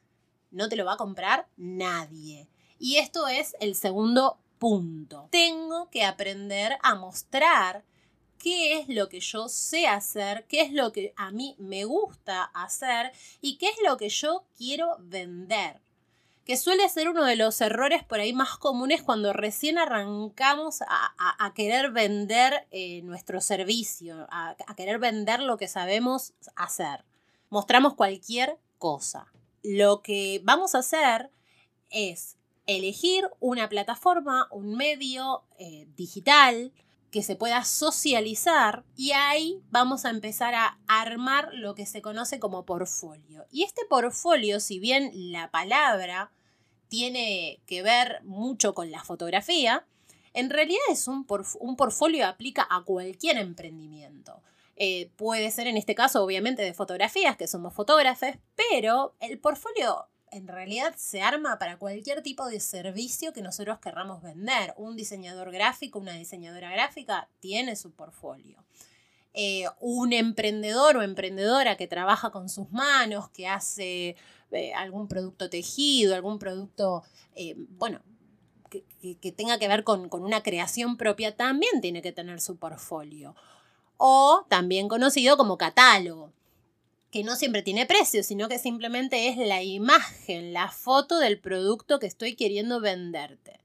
no 0.49 0.69
te 0.69 0.75
lo 0.75 0.85
va 0.85 0.93
a 0.93 0.97
comprar 0.97 1.47
nadie. 1.55 2.47
Y 2.83 2.97
esto 2.97 3.27
es 3.27 3.55
el 3.59 3.75
segundo 3.75 4.39
punto. 4.57 5.29
Tengo 5.31 5.91
que 5.91 6.03
aprender 6.03 6.79
a 6.81 6.95
mostrar 6.95 7.83
qué 8.39 8.79
es 8.79 8.89
lo 8.89 9.07
que 9.07 9.19
yo 9.19 9.50
sé 9.50 9.88
hacer, 9.88 10.47
qué 10.47 10.61
es 10.61 10.73
lo 10.73 10.91
que 10.91 11.13
a 11.15 11.29
mí 11.29 11.55
me 11.59 11.85
gusta 11.85 12.43
hacer 12.43 13.11
y 13.39 13.59
qué 13.59 13.67
es 13.69 13.75
lo 13.85 13.97
que 13.97 14.09
yo 14.09 14.45
quiero 14.57 14.97
vender 15.00 15.79
que 16.43 16.57
suele 16.57 16.89
ser 16.89 17.07
uno 17.07 17.23
de 17.23 17.35
los 17.35 17.61
errores 17.61 18.03
por 18.03 18.19
ahí 18.19 18.33
más 18.33 18.57
comunes 18.57 19.03
cuando 19.03 19.31
recién 19.31 19.77
arrancamos 19.77 20.81
a, 20.81 21.53
querer 21.53 21.91
vender 21.91 22.67
eh, 22.71 23.03
nuestro 23.03 23.41
servicio, 23.41 24.27
a, 24.31 24.55
a 24.65 24.75
querer 24.75 24.97
vender 24.97 25.39
lo 25.39 25.57
que 25.57 25.67
sabemos 25.67 26.33
hacer. 26.55 27.05
Mostramos 27.50 27.93
cualquier 27.93 28.57
cosa. 28.79 29.31
Lo 29.61 30.01
que 30.01 30.41
vamos 30.43 30.73
a 30.73 30.79
hacer 30.79 31.29
es 31.91 32.38
elegir 32.65 33.25
una 33.39 33.70
plataforma, 33.70 34.48
un 34.51 34.75
medio 34.75 35.44
eh, 35.58 35.88
digital 35.96 36.72
que 37.12 37.24
se 37.24 37.36
pueda 37.36 37.65
socializar 37.65 38.86
y 38.96 39.12
ahí 39.12 39.62
vamos 39.70 40.06
a 40.06 40.10
empezar 40.10 40.56
a 40.56 40.80
armar 40.88 41.50
lo 41.53 41.75
que 41.75 41.86
se 41.86 42.01
conoce 42.01 42.39
como 42.39 42.65
portfolio. 42.65 43.46
Y 43.51 43.63
este 43.63 43.82
portfolio, 43.86 44.60
si 44.60 44.80
bien 44.80 45.12
la 45.13 45.51
palabra 45.51 46.32
tiene 46.88 47.62
que 47.65 47.84
ver 47.84 48.24
mucho 48.24 48.74
con 48.74 48.91
la 48.91 49.03
fotografía, 49.03 49.86
en 50.34 50.50
realidad 50.50 50.80
es 50.89 51.08
un, 51.08 51.27
un 51.60 51.75
portfolio 51.75 52.25
aplica 52.25 52.65
a 52.70 52.84
cualquier 52.84 53.38
emprendimiento. 53.38 54.41
Eh, 54.77 55.12
puede 55.15 55.51
ser 55.51 55.68
en 55.68 55.77
este 55.77 55.94
caso, 55.94 56.24
obviamente, 56.24 56.63
de 56.63 56.74
fotografías, 56.74 57.36
que 57.38 57.48
somos 57.48 57.74
fotógrafos, 57.74 58.30
pero 58.56 59.13
el 59.20 59.38
portfolio 59.38 60.08
en 60.31 60.47
realidad 60.47 60.95
se 60.97 61.21
arma 61.21 61.59
para 61.59 61.77
cualquier 61.77 62.23
tipo 62.23 62.47
de 62.47 62.59
servicio 62.59 63.33
que 63.33 63.41
nosotros 63.41 63.79
querramos 63.79 64.21
vender. 64.23 64.73
Un 64.77 64.95
diseñador 64.95 65.51
gráfico, 65.51 66.00
una 66.00 66.13
diseñadora 66.13 66.71
gráfica 66.71 67.27
tiene 67.39 67.75
su 67.75 67.91
portfolio. 67.91 68.63
Eh, 69.33 69.65
un 69.79 70.13
emprendedor 70.13 70.97
o 70.97 71.01
emprendedora 71.03 71.75
que 71.75 71.88
trabaja 71.88 72.31
con 72.31 72.50
sus 72.50 72.71
manos, 72.71 73.29
que 73.29 73.47
hace 73.47 74.15
eh, 74.51 74.73
algún 74.73 75.07
producto 75.07 75.50
tejido, 75.50 76.15
algún 76.15 76.39
producto, 76.39 77.03
eh, 77.35 77.55
bueno, 77.57 78.01
que, 78.69 79.31
tenga 79.33 79.59
que 79.59 79.67
ver 79.67 79.83
con, 79.83 80.07
con 80.07 80.23
una 80.23 80.43
creación 80.43 80.95
propia, 80.95 81.35
también 81.35 81.81
tiene 81.81 82.01
que 82.01 82.13
tener 82.13 82.39
su 82.39 82.55
portfolio. 82.55 83.35
O 83.97 84.45
también 84.47 84.88
conocido 84.88 85.35
como 85.35 85.57
catálogo 85.57 86.31
que 87.12 87.24
no 87.24 87.36
siempre 87.36 87.62
tiene 87.62 87.86
precio, 87.86 88.24
sino 88.24 88.48
que 88.48 88.58
simplemente 88.58 89.27
es 89.27 89.38
la 89.38 89.62
imagen, 89.62 90.53
la 90.53 90.70
foto 90.70 91.20
del 91.20 91.39
producto 91.39 92.00
que 92.00 92.08
estoy 92.08 92.36
queriendo 92.36 92.80
venderte. 92.80 93.60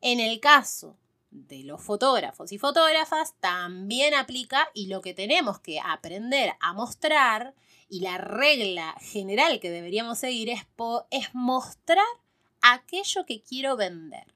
En 0.00 0.20
el 0.20 0.40
caso 0.40 0.96
de 1.30 1.64
los 1.64 1.82
fotógrafos 1.82 2.52
y 2.52 2.58
fotógrafas, 2.58 3.34
también 3.40 4.14
aplica 4.14 4.68
y 4.74 4.86
lo 4.86 5.00
que 5.00 5.14
tenemos 5.14 5.58
que 5.58 5.80
aprender 5.80 6.54
a 6.60 6.72
mostrar 6.72 7.54
y 7.88 8.00
la 8.00 8.18
regla 8.18 8.94
general 9.00 9.58
que 9.58 9.70
deberíamos 9.70 10.18
seguir 10.18 10.50
es, 10.50 10.62
es 11.10 11.34
mostrar 11.34 12.04
aquello 12.60 13.26
que 13.26 13.42
quiero 13.42 13.76
vender. 13.76 14.34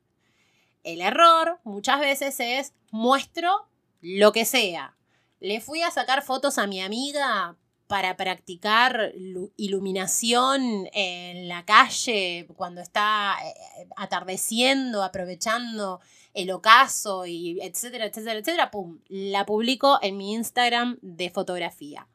El 0.83 1.01
error 1.01 1.61
muchas 1.65 2.01
veces 2.01 2.41
es 2.41 2.73
muestro 2.91 3.69
lo 4.01 4.33
que 4.33 4.45
sea. 4.45 4.97
Le 5.41 5.61
fui 5.61 5.83
a 5.83 5.91
sacar 5.91 6.23
fotos 6.23 6.59
a 6.59 6.67
mi 6.67 6.81
amiga 6.81 7.57
para 7.87 8.17
practicar 8.17 9.13
iluminación 9.57 10.89
en 10.93 11.49
la 11.49 11.65
calle 11.65 12.47
cuando 12.57 12.81
está 12.81 13.37
eh, 13.45 13.87
atardeciendo, 13.97 15.03
aprovechando 15.03 16.01
el 16.35 16.51
ocaso 16.51 17.27
y 17.27 17.61
etcétera, 17.63 18.07
etcétera, 18.07 18.39
etcétera, 18.39 18.71
pum, 18.71 18.99
la 19.09 19.47
publico 19.47 19.99
en 20.03 20.17
mi 20.17 20.35
Instagram 20.35 20.99
de 21.01 21.31
fotografía. 21.31 22.07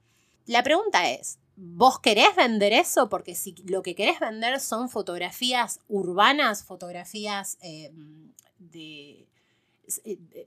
La 0.46 0.64
pregunta 0.64 1.10
es, 1.10 1.40
¿vos 1.56 2.00
querés 2.00 2.36
vender 2.36 2.74
eso? 2.74 3.10
Porque 3.10 3.36
si 3.36 3.56
lo 3.66 3.82
que 3.82 3.96
querés 3.96 4.20
vender 4.20 4.60
son 4.60 4.90
fotografías 4.90 5.80
urbanas, 5.88 6.64
fotografías 6.64 7.58
eh, 7.62 7.86
eh, 7.86 7.94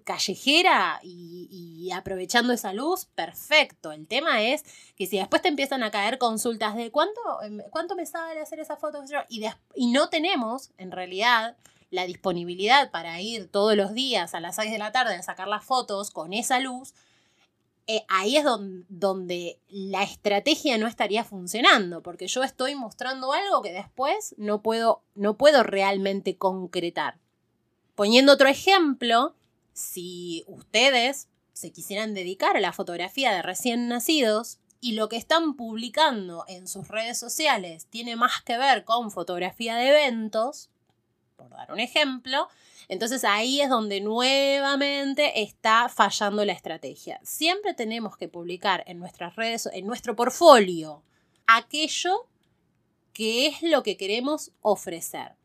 callejera 0.04 1.00
y, 1.02 1.90
aprovechando 1.92 2.52
esa 2.52 2.72
luz, 2.72 3.06
perfecto. 3.14 3.92
El 3.92 4.08
tema 4.08 4.42
es 4.42 4.64
que 4.96 5.06
si 5.06 5.18
después 5.18 5.42
te 5.42 5.48
empiezan 5.48 5.82
a 5.82 5.90
caer 5.90 6.18
consultas 6.18 6.74
de 6.76 6.90
cuánto, 6.90 7.20
em, 7.42 7.60
cuánto 7.70 7.94
me 7.94 8.06
sale 8.06 8.40
hacer 8.40 8.60
esa 8.60 8.76
foto 8.76 9.02
y, 9.28 9.44
y 9.74 9.86
no 9.92 10.08
tenemos 10.08 10.70
en 10.78 10.90
realidad 10.90 11.56
la 11.90 12.06
disponibilidad 12.06 12.90
para 12.90 13.20
ir 13.20 13.48
todos 13.48 13.76
los 13.76 13.94
días 13.94 14.34
a 14.34 14.40
las 14.40 14.56
6 14.56 14.72
de 14.72 14.78
la 14.78 14.92
tarde 14.92 15.14
a 15.14 15.22
sacar 15.22 15.48
las 15.48 15.64
fotos 15.64 16.10
con 16.10 16.32
esa 16.32 16.58
luz, 16.58 16.94
eh, 17.86 18.04
ahí 18.08 18.36
es 18.36 18.44
donde, 18.44 18.84
donde, 18.88 19.60
la 19.68 20.02
estrategia 20.02 20.78
no 20.78 20.86
estaría 20.86 21.22
funcionando, 21.22 22.02
porque 22.02 22.26
yo 22.28 22.42
estoy 22.42 22.74
mostrando 22.74 23.32
algo 23.32 23.60
que 23.60 23.72
después 23.72 24.34
no 24.38 24.62
puedo, 24.62 25.02
no 25.14 25.36
puedo 25.36 25.62
realmente 25.62 26.38
concretar. 26.38 27.18
Poniendo 27.94 28.32
otro 28.32 28.48
ejemplo, 28.48 29.36
si 29.72 30.44
ustedes 30.48 31.28
se 31.52 31.70
quisieran 31.70 32.12
dedicar 32.12 32.56
a 32.56 32.60
la 32.60 32.72
fotografía 32.72 33.32
de 33.32 33.42
recién 33.42 33.86
nacidos 33.86 34.58
y 34.80 34.92
lo 34.92 35.08
que 35.08 35.16
están 35.16 35.54
publicando 35.54 36.44
en 36.48 36.66
sus 36.66 36.88
redes 36.88 37.18
sociales 37.18 37.86
tiene 37.86 38.16
más 38.16 38.42
que 38.42 38.58
ver 38.58 38.84
con 38.84 39.12
fotografía 39.12 39.76
de 39.76 39.90
eventos, 39.90 40.70
por 41.36 41.50
dar 41.50 41.70
un 41.70 41.78
ejemplo, 41.78 42.48
entonces 42.88 43.22
ahí 43.22 43.60
es 43.60 43.68
donde 43.68 44.00
nuevamente 44.00 45.42
está 45.42 45.88
fallando 45.88 46.44
la 46.44 46.52
estrategia. 46.52 47.20
Siempre 47.22 47.74
tenemos 47.74 48.16
que 48.16 48.28
publicar 48.28 48.82
en 48.88 48.98
nuestras 48.98 49.36
redes, 49.36 49.68
en 49.72 49.86
nuestro 49.86 50.16
portfolio, 50.16 51.04
aquello 51.46 52.26
que 53.12 53.46
es 53.46 53.62
lo 53.62 53.84
que 53.84 53.96
queremos 53.96 54.50
ofrecer 54.62 55.36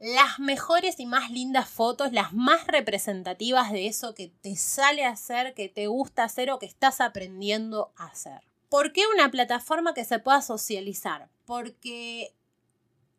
las 0.00 0.38
mejores 0.38 1.00
y 1.00 1.06
más 1.06 1.30
lindas 1.30 1.68
fotos, 1.68 2.12
las 2.12 2.32
más 2.32 2.66
representativas 2.66 3.72
de 3.72 3.86
eso 3.86 4.14
que 4.14 4.28
te 4.28 4.56
sale 4.56 5.04
a 5.04 5.10
hacer, 5.10 5.54
que 5.54 5.68
te 5.68 5.86
gusta 5.86 6.24
hacer 6.24 6.50
o 6.50 6.58
que 6.58 6.66
estás 6.66 7.00
aprendiendo 7.00 7.92
a 7.96 8.06
hacer. 8.06 8.40
¿Por 8.68 8.92
qué 8.92 9.02
una 9.14 9.30
plataforma 9.30 9.94
que 9.94 10.04
se 10.04 10.18
pueda 10.18 10.42
socializar? 10.42 11.28
Porque 11.44 12.34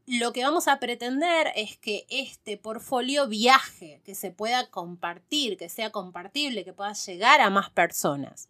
lo 0.05 0.33
que 0.33 0.43
vamos 0.43 0.67
a 0.67 0.79
pretender 0.79 1.51
es 1.55 1.77
que 1.77 2.05
este 2.09 2.57
portfolio 2.57 3.27
viaje, 3.27 4.01
que 4.05 4.13
se 4.13 4.31
pueda 4.31 4.69
compartir, 4.69 5.57
que 5.57 5.69
sea 5.69 5.91
compartible, 5.91 6.63
que 6.63 6.73
pueda 6.73 6.93
llegar 6.93 7.41
a 7.41 7.49
más 7.49 7.69
personas. 7.71 8.49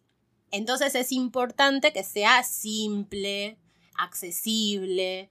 Entonces 0.50 0.94
es 0.94 1.12
importante 1.12 1.92
que 1.92 2.04
sea 2.04 2.42
simple, 2.42 3.56
accesible, 3.96 5.30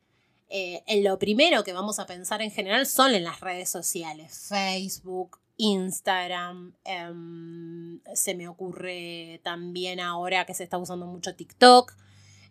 eh, 0.49 0.83
en 0.85 1.03
lo 1.03 1.17
primero 1.17 1.63
que 1.63 1.73
vamos 1.73 1.99
a 1.99 2.05
pensar 2.05 2.41
en 2.41 2.51
general 2.51 2.85
son 2.85 3.15
en 3.15 3.23
las 3.23 3.39
redes 3.39 3.69
sociales, 3.69 4.45
Facebook, 4.47 5.39
Instagram, 5.57 6.75
em, 6.83 7.99
se 8.13 8.35
me 8.35 8.47
ocurre 8.47 9.41
también 9.43 9.99
ahora 9.99 10.45
que 10.45 10.53
se 10.53 10.63
está 10.63 10.77
usando 10.77 11.07
mucho 11.07 11.35
TikTok, 11.35 11.93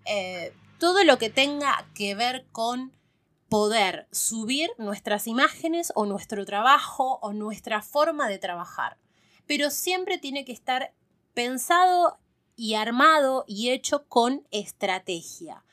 eh, 0.07 0.53
todo 0.79 1.05
lo 1.05 1.19
que 1.19 1.31
tenga 1.31 1.87
que 1.95 2.15
ver 2.15 2.47
con 2.51 2.93
poder 3.49 4.09
subir 4.11 4.71
nuestras 4.79 5.29
imágenes 5.29 5.93
o 5.95 6.07
nuestro 6.07 6.45
trabajo 6.45 7.21
o 7.23 7.33
nuestra 7.33 7.83
forma 7.83 8.29
de 8.29 8.39
trabajar. 8.39 8.99
Pero 9.47 9.71
siempre 9.71 10.19
tiene 10.19 10.45
que 10.45 10.53
estar 10.53 10.93
pensado 11.35 12.19
y 12.57 12.75
armado 12.75 13.45
y 13.47 13.71
hecho 13.71 14.07
con 14.09 14.47
estrategia 14.51 15.65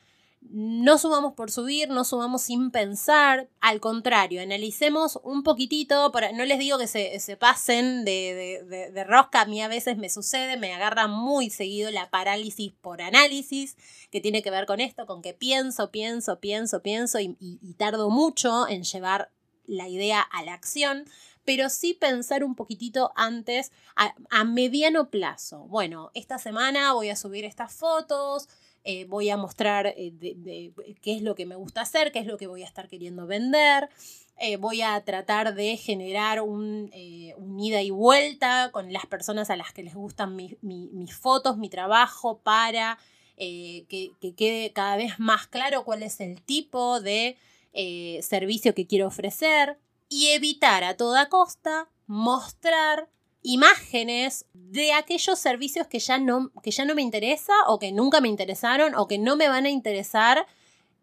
no 0.50 0.98
sumamos 0.98 1.34
por 1.34 1.50
subir, 1.50 1.88
no 1.88 2.04
sumamos 2.04 2.42
sin 2.42 2.70
pensar, 2.70 3.48
al 3.60 3.80
contrario, 3.80 4.42
analicemos 4.42 5.18
un 5.22 5.42
poquitito, 5.42 6.12
no 6.34 6.44
les 6.44 6.58
digo 6.58 6.78
que 6.78 6.86
se, 6.86 7.36
pasen 7.36 8.04
de, 8.04 8.90
de, 8.92 9.04
rosca, 9.04 9.42
a 9.42 9.46
mí 9.46 9.62
a 9.62 9.68
veces 9.68 9.96
me 9.96 10.10
sucede, 10.10 10.56
me 10.56 10.74
agarra 10.74 11.06
muy 11.06 11.48
seguido 11.48 11.90
la 11.90 12.10
parálisis 12.10 12.72
por 12.80 13.00
análisis, 13.00 13.76
que 14.10 14.20
tiene 14.20 14.42
que 14.42 14.50
ver 14.50 14.66
con 14.66 14.80
esto, 14.80 15.06
con 15.06 15.22
que 15.22 15.32
pienso, 15.32 15.90
pienso, 15.90 16.38
pienso, 16.40 16.82
pienso 16.82 17.18
y, 17.20 17.36
tardo 17.78 18.10
mucho 18.10 18.68
en 18.68 18.82
llevar 18.82 19.30
la 19.66 19.88
idea 19.88 20.20
a 20.20 20.42
la 20.44 20.54
acción 20.54 21.04
pero 21.44 21.70
sí 21.70 21.92
pensar 21.92 22.44
un 22.44 22.54
poquitito 22.54 23.10
antes 23.16 23.72
a, 23.96 24.14
a, 24.30 24.44
mediano 24.44 25.10
plazo. 25.10 25.66
Bueno, 25.66 26.12
esta 26.14 26.38
semana 26.38 26.92
voy 26.92 27.08
a 27.08 27.16
subir 27.16 27.44
estas 27.44 27.74
fotos, 27.74 28.48
eh, 28.84 29.04
voy 29.04 29.30
a 29.30 29.36
mostrar 29.36 29.94
eh, 29.96 30.72
qué 31.00 31.14
es 31.14 31.22
lo 31.22 31.36
que 31.36 31.46
me 31.46 31.54
gusta 31.54 31.82
hacer, 31.82 32.10
qué 32.10 32.18
es 32.18 32.26
lo 32.26 32.36
que 32.36 32.48
voy 32.48 32.62
a 32.62 32.66
estar 32.66 32.88
queriendo 32.88 33.26
vender. 33.26 33.88
Eh, 34.38 34.56
voy 34.56 34.82
a 34.82 35.00
tratar 35.04 35.54
de 35.54 35.76
generar 35.76 36.40
un, 36.40 36.90
ida 36.92 37.80
y 37.80 37.90
vuelta 37.90 38.70
con 38.72 38.92
las 38.92 39.06
personas 39.06 39.50
a 39.50 39.56
las 39.56 39.72
que 39.72 39.84
les 39.84 39.94
gustan 39.94 40.34
mis 40.34 41.14
fotos, 41.14 41.58
mi 41.58 41.68
trabajo, 41.68 42.38
para 42.38 42.98
que, 43.36 44.12
quede 44.36 44.72
cada 44.72 44.96
vez 44.96 45.18
más 45.18 45.46
claro 45.46 45.84
cuál 45.84 46.02
es 46.02 46.20
el 46.20 46.42
tipo 46.42 47.00
de 47.00 47.36
servicio 48.22 48.74
que 48.74 48.86
quiero 48.86 49.06
ofrecer 49.06 49.78
y 50.08 50.28
evitar 50.28 50.82
a 50.82 50.96
toda 50.96 51.28
costa 51.28 51.88
mostrar 52.06 53.08
imágenes 53.42 54.46
de 54.54 54.92
aquellos 54.92 55.38
servicios 55.38 55.86
que 55.86 55.98
ya 55.98 56.18
no, 56.18 56.50
que 56.62 56.70
ya 56.70 56.84
no 56.84 56.94
me 56.94 57.02
interesa 57.02 57.52
o 57.66 57.78
que 57.78 57.92
nunca 57.92 58.20
me 58.20 58.28
interesaron 58.28 58.94
o 58.94 59.06
que 59.06 59.18
no 59.18 59.36
me 59.36 59.48
van 59.48 59.66
a 59.66 59.70
interesar 59.70 60.46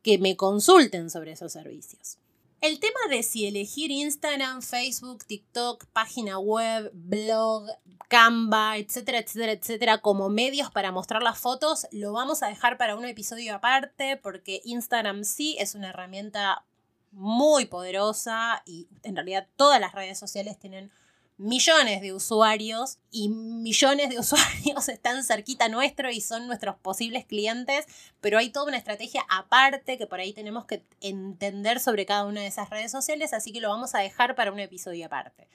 que 0.02 0.18
me 0.18 0.38
consulten 0.38 1.10
sobre 1.10 1.34
esos 1.34 1.52
servicios. 1.52 2.18
El 2.62 2.80
tema 2.80 3.00
de 3.10 3.24
si 3.24 3.48
elegir 3.48 3.90
Instagram, 3.90 4.62
Facebook, 4.62 5.24
TikTok, 5.26 5.86
página 5.94 6.40
web, 6.40 6.92
blog, 6.94 7.68
Canva, 8.10 8.78
etcétera, 8.78 9.20
etcétera, 9.20 9.52
etcétera, 9.52 9.98
como 10.00 10.30
medios 10.30 10.72
para 10.72 10.92
mostrar 10.92 11.22
las 11.22 11.38
fotos, 11.38 11.88
lo 11.92 12.12
vamos 12.12 12.42
a 12.42 12.48
dejar 12.48 12.78
para 12.78 12.96
un 12.96 13.06
episodio 13.06 13.56
aparte 13.56 14.18
porque 14.18 14.62
Instagram 14.66 15.24
sí 15.24 15.56
es 15.60 15.76
una 15.76 15.90
herramienta 15.90 16.66
muy 17.12 17.66
poderosa 17.66 18.64
y 18.66 18.88
en 19.04 19.16
realidad 19.16 19.48
todas 19.56 19.80
las 19.80 19.94
redes 19.94 20.18
sociales 20.18 20.58
tienen 20.60 20.92
millones 21.40 22.02
de 22.02 22.14
usuarios 22.14 23.00
y 23.12 23.30
millones 23.30 24.10
de 24.10 24.20
usuarios 24.20 24.90
están 24.90 25.24
cerquita 25.24 25.70
nuestro 25.70 26.12
y 26.12 26.22
son 26.22 26.46
nuestros 26.48 26.76
posibles 26.76 27.26
clientes, 27.26 27.86
pero 28.22 28.38
hay 28.38 28.50
toda 28.50 28.68
una 28.68 28.78
estrategia 28.78 29.26
aparte 29.30 29.98
que 29.98 30.06
por 30.06 30.20
ahí 30.20 30.34
tenemos 30.34 30.66
que 30.66 30.84
entender 31.02 31.80
sobre 31.80 32.06
cada 32.06 32.26
una 32.26 32.42
de 32.42 32.48
esas 32.48 32.70
redes 32.70 32.92
sociales, 32.92 33.34
así 33.34 33.52
que 33.54 33.62
lo 33.62 33.70
vamos 33.70 33.96
a 33.96 34.00
dejar 34.00 34.36
para 34.36 34.52
un 34.52 34.60
episodio 34.60 35.06
aparte. 35.06 35.48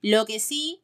Lo 0.00 0.24
que 0.24 0.40
sí 0.40 0.80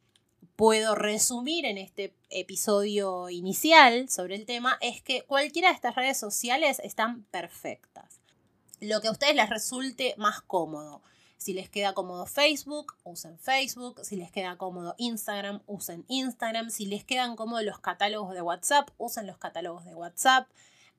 puedo 0.57 0.95
resumir 0.95 1.65
en 1.65 1.79
este 1.79 2.15
episodio 2.29 3.31
inicial 3.31 4.11
sobre 4.11 4.37
el 4.37 4.45
tema 4.45 4.77
es 4.83 5.01
que 5.01 5.23
cualquiera 5.23 5.69
de 5.69 5.75
estas 5.75 5.95
redes 5.95 6.19
sociales 6.19 6.81
están 6.85 7.25
perfectas. 7.25 8.21
Lo 8.81 9.01
que 9.01 9.09
a 9.09 9.13
ustedes 9.13 9.35
les 9.35 9.49
resulte 9.49 10.15
más 10.19 10.43
cómodo. 10.43 11.01
Si 11.37 11.53
les 11.53 11.69
queda 11.69 11.93
cómodo 11.93 12.27
Facebook, 12.27 12.95
usen 13.05 13.39
Facebook. 13.39 14.01
Si 14.03 14.17
les 14.17 14.31
queda 14.31 14.57
cómodo 14.57 14.95
Instagram, 14.99 15.63
usen 15.67 16.05
Instagram. 16.09 16.71
Si 16.71 16.87
les 16.87 17.05
quedan 17.05 17.37
cómodos 17.37 17.65
los 17.65 17.79
catálogos 17.79 18.35
de 18.35 18.43
WhatsApp, 18.43 18.91
usen 18.99 19.27
los 19.27 19.39
catálogos 19.39 19.85
de 19.85 19.95
WhatsApp. 19.95 20.49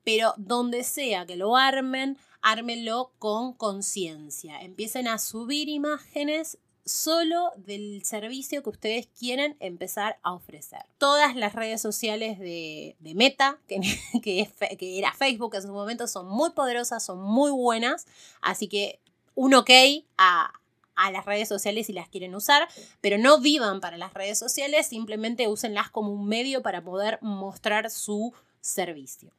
Pero 0.04 0.34
donde 0.36 0.84
sea 0.84 1.26
que 1.26 1.36
lo 1.36 1.56
armen, 1.56 2.16
ármenlo 2.42 3.12
con 3.18 3.54
conciencia. 3.54 4.60
Empiecen 4.60 5.08
a 5.08 5.18
subir 5.18 5.68
imágenes 5.68 6.58
solo 6.86 7.52
del 7.56 8.04
servicio 8.04 8.62
que 8.62 8.70
ustedes 8.70 9.08
quieren 9.08 9.56
empezar 9.58 10.18
a 10.22 10.32
ofrecer. 10.32 10.86
Todas 10.98 11.34
las 11.34 11.54
redes 11.54 11.82
sociales 11.82 12.38
de, 12.38 12.96
Meta, 13.00 13.58
que, 13.66 13.80
que, 14.22 14.48
que, 14.78 14.98
era 14.98 15.12
Facebook 15.12 15.56
en 15.56 15.62
su 15.62 15.72
momento, 15.72 16.06
son 16.06 16.28
muy 16.28 16.50
poderosas, 16.50 17.04
son 17.04 17.20
muy 17.20 17.50
buenas, 17.50 18.06
así 18.40 18.68
que 18.68 19.00
un 19.36 19.54
ok 19.54 19.70
a, 20.18 20.52
las 21.12 21.26
redes 21.26 21.46
sociales 21.46 21.86
si 21.86 21.92
las 21.92 22.08
quieren 22.08 22.34
usar, 22.34 22.66
pero 23.00 23.18
no 23.18 23.38
vivan 23.38 23.80
para 23.80 23.98
las 23.98 24.14
redes 24.14 24.38
sociales, 24.38 24.88
simplemente 24.88 25.46
úsenlas 25.46 25.90
como 25.90 26.10
un 26.10 26.26
medio 26.26 26.62
para 26.62 26.82
poder 26.82 27.18
mostrar 27.20 27.90
su 27.90 28.32
servicio. 28.60 29.30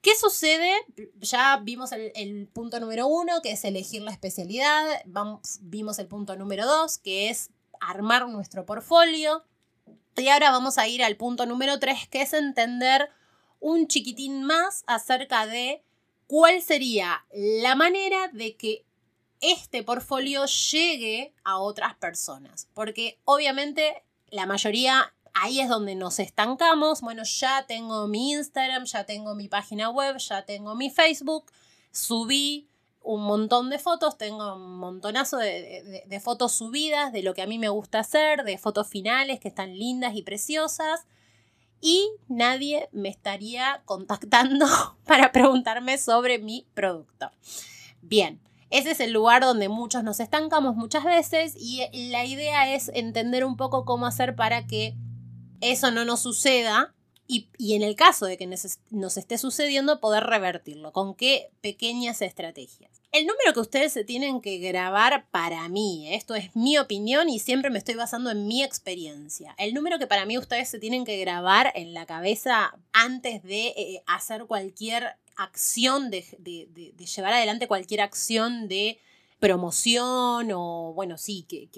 ¿Qué 0.00 0.16
sucede? 0.16 0.72
Ya 1.20 1.58
vimos 1.62 1.92
el, 1.92 2.48
punto 2.52 2.80
número 2.80 3.06
uno, 3.06 3.40
que 3.40 3.52
es 3.52 3.64
elegir 3.64 4.02
la 4.02 4.10
especialidad. 4.10 4.84
Vamos, 5.04 5.58
vimos 5.60 6.00
el 6.00 6.08
punto 6.08 6.34
número 6.34 6.66
dos, 6.66 6.98
que 6.98 7.28
es 7.28 7.50
armar 7.78 8.26
nuestro 8.28 8.66
portfolio. 8.66 9.44
Y 10.16 10.28
ahora 10.28 10.50
vamos 10.50 10.78
a 10.78 10.88
ir 10.88 11.04
al 11.04 11.16
punto 11.16 11.46
número 11.46 11.78
tres, 11.78 12.08
que 12.08 12.22
es 12.22 12.32
entender 12.32 13.10
un 13.60 13.86
chiquitín 13.86 14.42
más 14.42 14.82
acerca 14.86 15.46
de 15.46 15.82
cuál 16.26 16.62
sería 16.62 17.24
la 17.32 17.76
manera 17.76 18.28
de 18.28 18.56
que 18.56 18.84
este 19.42 19.82
portfolio 19.82 20.46
llegue 20.46 21.34
a 21.44 21.58
otras 21.58 21.94
personas. 21.96 22.68
Porque 22.72 23.18
obviamente 23.24 24.04
la 24.30 24.46
mayoría 24.46 25.12
ahí 25.34 25.60
es 25.60 25.68
donde 25.68 25.94
nos 25.94 26.18
estancamos. 26.18 27.00
Bueno, 27.00 27.24
ya 27.24 27.66
tengo 27.66 28.06
mi 28.08 28.32
Instagram, 28.32 28.84
ya 28.84 29.04
tengo 29.04 29.34
mi 29.34 29.48
página 29.48 29.90
web, 29.90 30.16
ya 30.18 30.44
tengo 30.44 30.74
mi 30.74 30.90
Facebook, 30.90 31.50
subí 31.90 32.68
un 33.04 33.24
montón 33.24 33.68
de 33.68 33.78
fotos, 33.78 34.16
tengo 34.16 34.54
un 34.54 34.78
montonazo 34.78 35.36
de, 35.38 36.20
fotos 36.22 36.52
subidas 36.52 37.12
de 37.12 37.22
lo 37.22 37.34
que 37.34 37.42
a 37.42 37.46
mí 37.46 37.58
me 37.58 37.68
gusta 37.68 37.98
hacer, 37.98 38.44
de 38.44 38.58
fotos 38.58 38.86
finales 38.86 39.40
que 39.40 39.48
están 39.48 39.76
lindas 39.76 40.14
y 40.14 40.22
preciosas. 40.22 41.06
Y 41.80 42.08
nadie 42.28 42.88
me 42.92 43.08
estaría 43.08 43.82
contactando 43.84 44.66
para 45.04 45.32
preguntarme 45.32 45.98
sobre 45.98 46.38
mi 46.38 46.64
producto. 46.74 47.32
Bien, 48.02 48.40
ese 48.72 48.92
es 48.92 49.00
el 49.00 49.12
lugar 49.12 49.42
donde 49.42 49.68
muchos 49.68 50.02
nos 50.02 50.18
estancamos 50.18 50.74
muchas 50.74 51.04
veces 51.04 51.54
y 51.56 51.82
la 52.10 52.24
idea 52.24 52.74
es 52.74 52.90
entender 52.94 53.44
un 53.44 53.56
poco 53.56 53.84
cómo 53.84 54.06
hacer 54.06 54.34
para 54.34 54.66
que 54.66 54.96
eso 55.60 55.90
no 55.90 56.04
nos 56.04 56.20
suceda 56.20 56.94
y, 57.26 57.74
en 57.74 57.82
el 57.82 57.94
caso 57.96 58.26
de 58.26 58.36
que 58.36 58.46
nos, 58.46 59.16
esté 59.16 59.38
sucediendo, 59.38 60.00
poder 60.00 60.24
revertirlo. 60.24 60.92
¿Con 60.92 61.14
qué 61.14 61.50
pequeñas 61.60 62.20
estrategias? 62.20 62.90
El 63.10 63.26
número 63.26 63.52
que 63.54 63.60
ustedes 63.60 63.92
se 63.92 64.04
tienen 64.04 64.40
que 64.40 64.58
grabar 64.58 65.26
para 65.30 65.68
mí, 65.68 66.12
esto 66.14 66.34
es 66.34 66.54
mi 66.56 66.78
opinión 66.78 67.28
y 67.28 67.38
siempre 67.38 67.70
me 67.70 67.78
estoy 67.78 67.94
basando 67.94 68.30
en 68.30 68.46
mi 68.46 68.62
experiencia. 68.62 69.54
El 69.58 69.74
número 69.74 69.98
que 69.98 70.06
para 70.06 70.26
mí 70.26 70.36
ustedes 70.36 70.68
se 70.68 70.78
tienen 70.78 71.04
que 71.04 71.18
grabar 71.18 71.72
en 71.74 71.94
la 71.94 72.06
cabeza 72.06 72.74
antes 72.92 73.42
de 73.42 73.68
eh, 73.68 74.02
hacer 74.06 74.46
cualquier 74.46 75.16
acción, 75.36 76.10
de, 76.10 76.24
llevar 77.16 77.32
adelante 77.32 77.68
cualquier 77.68 78.00
acción 78.00 78.68
de 78.68 78.98
promoción 79.38 80.50
o, 80.52 80.92
bueno, 80.94 81.18
sí, 81.18 81.44
que, 81.48 81.68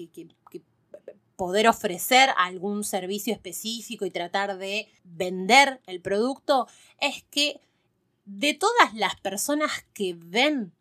poder 1.35 1.67
ofrecer 1.67 2.29
algún 2.37 2.85
servicio 2.85 3.33
específico 3.33 4.05
y 4.05 4.11
tratar 4.11 4.57
de 4.57 4.87
vender 5.03 5.81
el 5.85 6.01
producto, 6.01 6.67
es 7.01 7.23
que 7.29 7.59
de 8.23 8.53
todas 8.53 8.93
las 8.93 9.19
personas 9.19 9.85
que 9.93 10.15
ven 10.17 10.71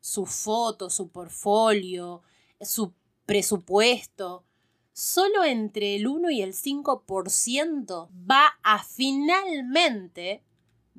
su 0.00 0.26
foto, 0.26 0.90
su 0.90 1.08
portfolio, 1.08 2.22
su 2.60 2.92
presupuesto, 3.26 4.44
solo 4.92 5.44
entre 5.44 5.96
el 5.96 6.06
1 6.06 6.30
y 6.30 6.42
el 6.42 6.52
5% 6.52 8.08
va 8.28 8.58
a 8.62 8.82
finalmente 8.82 10.42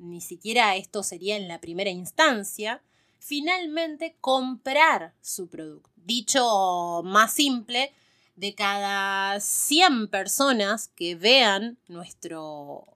ni 0.02 0.20
siquiera 0.20 0.76
esto 0.76 1.02
sería 1.02 1.36
en 1.36 1.48
la 1.48 1.60
primera 1.60 1.90
instancia, 1.90 2.82
finalmente 3.18 4.16
comprar 4.20 5.14
su 5.20 5.48
producto. 5.48 5.90
Dicho 5.96 7.02
más 7.04 7.32
simple, 7.32 7.92
de 8.34 8.54
cada 8.54 9.38
100 9.40 10.08
personas 10.08 10.88
que 10.88 11.14
vean 11.14 11.78
nuestro, 11.88 12.86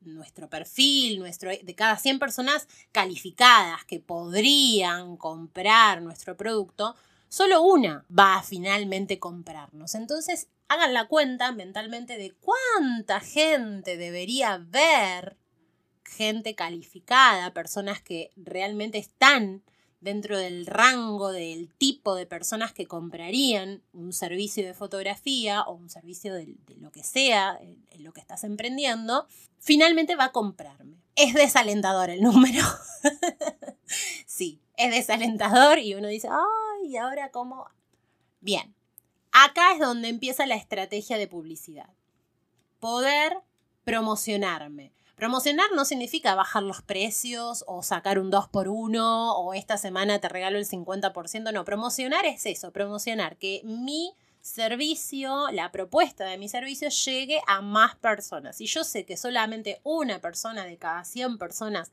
nuestro 0.00 0.50
perfil, 0.50 1.18
nuestro, 1.18 1.50
de 1.50 1.74
cada 1.74 1.96
100 1.96 2.18
personas 2.18 2.68
calificadas 2.92 3.84
que 3.84 4.00
podrían 4.00 5.16
comprar 5.16 6.02
nuestro 6.02 6.36
producto, 6.36 6.94
solo 7.28 7.62
una 7.62 8.04
va 8.16 8.36
a 8.36 8.42
finalmente 8.42 9.18
comprarnos. 9.18 9.94
Entonces, 9.94 10.48
hagan 10.68 10.92
la 10.92 11.06
cuenta 11.06 11.52
mentalmente 11.52 12.18
de 12.18 12.32
cuánta 12.32 13.20
gente 13.20 13.96
debería 13.96 14.58
ver 14.58 15.36
gente 16.04 16.54
calificada, 16.54 17.54
personas 17.54 18.00
que 18.00 18.30
realmente 18.36 18.98
están 18.98 19.62
dentro 20.00 20.36
del 20.36 20.66
rango 20.66 21.32
del 21.32 21.72
tipo 21.78 22.14
de 22.14 22.26
personas 22.26 22.72
que 22.72 22.86
comprarían 22.86 23.82
un 23.94 24.12
servicio 24.12 24.64
de 24.64 24.74
fotografía 24.74 25.62
o 25.62 25.72
un 25.72 25.88
servicio 25.88 26.34
de, 26.34 26.54
lo 26.78 26.92
que 26.92 27.02
sea, 27.02 27.58
en 27.60 28.04
lo 28.04 28.12
que 28.12 28.20
estás 28.20 28.44
emprendiendo, 28.44 29.26
finalmente 29.58 30.14
va 30.14 30.26
a 30.26 30.32
comprarme. 30.32 30.98
Es 31.16 31.32
desalentador 31.32 32.10
el 32.10 32.20
número. 32.20 32.62
sí, 34.26 34.60
es 34.76 34.90
desalentador 34.90 35.78
y 35.78 35.94
uno 35.94 36.08
dice, 36.08 36.28
ay, 36.28 36.90
¿y 36.90 36.96
ahora 36.98 37.30
cómo? 37.30 37.66
Bien, 38.40 38.74
acá 39.32 39.72
es 39.72 39.80
donde 39.80 40.08
empieza 40.08 40.44
la 40.44 40.56
estrategia 40.56 41.16
de 41.16 41.28
publicidad. 41.28 41.88
Poder 42.78 43.38
promocionarme 43.84 44.92
Promocionar 45.16 45.66
no 45.74 45.84
significa 45.84 46.34
bajar 46.34 46.64
los 46.64 46.82
precios 46.82 47.64
o 47.68 47.82
sacar 47.82 48.18
un 48.18 48.30
2 48.30 48.48
por 48.48 48.68
1 48.68 49.36
o 49.36 49.54
esta 49.54 49.78
semana 49.78 50.20
te 50.20 50.28
regalo 50.28 50.58
el 50.58 50.66
50%. 50.66 51.52
No, 51.52 51.64
promocionar 51.64 52.26
es 52.26 52.46
eso, 52.46 52.72
promocionar 52.72 53.36
que 53.36 53.60
mi 53.64 54.14
servicio, 54.40 55.50
la 55.52 55.70
propuesta 55.70 56.26
de 56.26 56.36
mi 56.36 56.48
servicio 56.48 56.88
llegue 56.88 57.40
a 57.46 57.62
más 57.62 57.96
personas. 57.96 58.56
Si 58.56 58.66
yo 58.66 58.82
sé 58.82 59.06
que 59.06 59.16
solamente 59.16 59.80
una 59.84 60.20
persona 60.20 60.64
de 60.64 60.76
cada 60.76 61.04
100 61.04 61.38
personas 61.38 61.92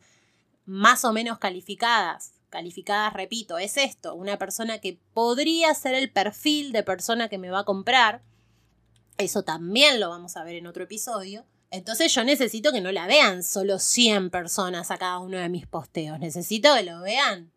más 0.66 1.06
o 1.06 1.14
menos 1.14 1.38
calificadas, 1.38 2.34
calificadas, 2.50 3.14
repito, 3.14 3.58
es 3.58 3.78
esto, 3.78 4.16
una 4.16 4.38
persona 4.38 4.80
que 4.80 5.00
podría 5.14 5.74
ser 5.76 5.94
el 5.94 6.12
perfil 6.12 6.72
de 6.72 6.84
persona 6.84 7.30
que 7.30 7.38
me 7.38 7.52
va 7.52 7.60
a 7.60 7.66
comprar, 7.66 8.22
eso 9.18 9.44
también 9.44 10.00
lo 10.00 10.10
vamos 10.10 10.36
a 10.36 10.44
ver 10.44 10.56
en 10.56 10.68
otro 10.68 10.84
episodio. 10.84 11.46
Entonces 11.72 12.14
yo 12.14 12.26
necesito 12.26 12.74
que 12.74 12.82
no 12.82 12.92
la 12.92 13.08
vean 13.08 13.44
solo 13.44 13.80
100 13.80 14.30
personas 14.30 14.92
a 14.92 14.98
cada 14.98 15.20
uno 15.20 15.38
de 15.38 15.48
mis 15.48 15.66
posteos. 15.66 16.20
Necesito 16.20 16.76
que 16.76 16.84
lo 16.84 17.02
vean 17.02 17.50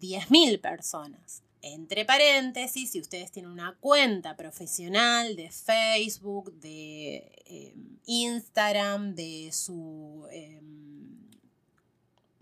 10.000 0.00 0.60
personas. 0.60 1.42
Entre 1.62 2.04
paréntesis, 2.04 2.90
si 2.90 3.00
ustedes 3.00 3.30
tienen 3.30 3.52
una 3.52 3.76
cuenta 3.80 4.36
profesional 4.36 5.36
de 5.36 5.50
Facebook, 5.50 6.52
de 6.54 7.42
em, 7.46 7.98
Instagram, 8.06 9.14
de 9.14 9.50
su 9.52 10.26
em, 10.32 11.28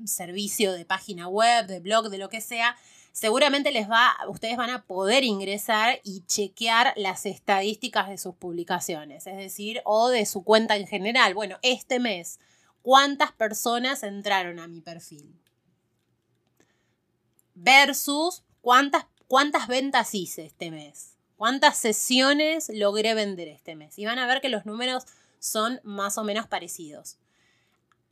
servicio 0.06 0.72
de 0.72 0.84
página 0.84 1.28
web, 1.28 1.66
de 1.66 1.80
blog, 1.80 2.08
de 2.08 2.18
lo 2.18 2.28
que 2.28 2.40
sea, 2.40 2.76
seguramente 3.12 3.72
les 3.72 3.90
va, 3.90 4.16
ustedes 4.28 4.56
van 4.56 4.70
a 4.70 4.84
poder 4.84 5.24
ingresar 5.24 6.00
y 6.04 6.24
chequear 6.26 6.92
las 6.96 7.26
estadísticas 7.26 8.08
de 8.08 8.18
sus 8.18 8.34
publicaciones, 8.34 9.26
es 9.26 9.36
decir, 9.36 9.80
o 9.84 10.08
de 10.08 10.26
su 10.26 10.44
cuenta 10.44 10.76
en 10.76 10.86
general. 10.86 11.34
Bueno, 11.34 11.58
este 11.62 11.98
mes, 12.00 12.38
¿cuántas 12.82 13.32
personas 13.32 14.02
entraron 14.02 14.58
a 14.60 14.68
mi 14.68 14.80
perfil? 14.80 15.34
Versus 17.54 18.44
cuántas, 18.60 19.06
cuántas 19.26 19.66
ventas 19.66 20.14
hice 20.14 20.46
este 20.46 20.70
mes. 20.70 21.16
cuántas 21.38 21.78
sesiones 21.78 22.68
logré 22.74 23.14
vender 23.14 23.48
este 23.48 23.76
mes. 23.76 23.98
Y 23.98 24.04
van 24.04 24.18
a 24.18 24.26
ver 24.26 24.42
que 24.42 24.50
los 24.50 24.66
números 24.66 25.04
son 25.38 25.80
más 25.84 26.18
o 26.18 26.24
menos 26.24 26.46
parecidos 26.46 27.16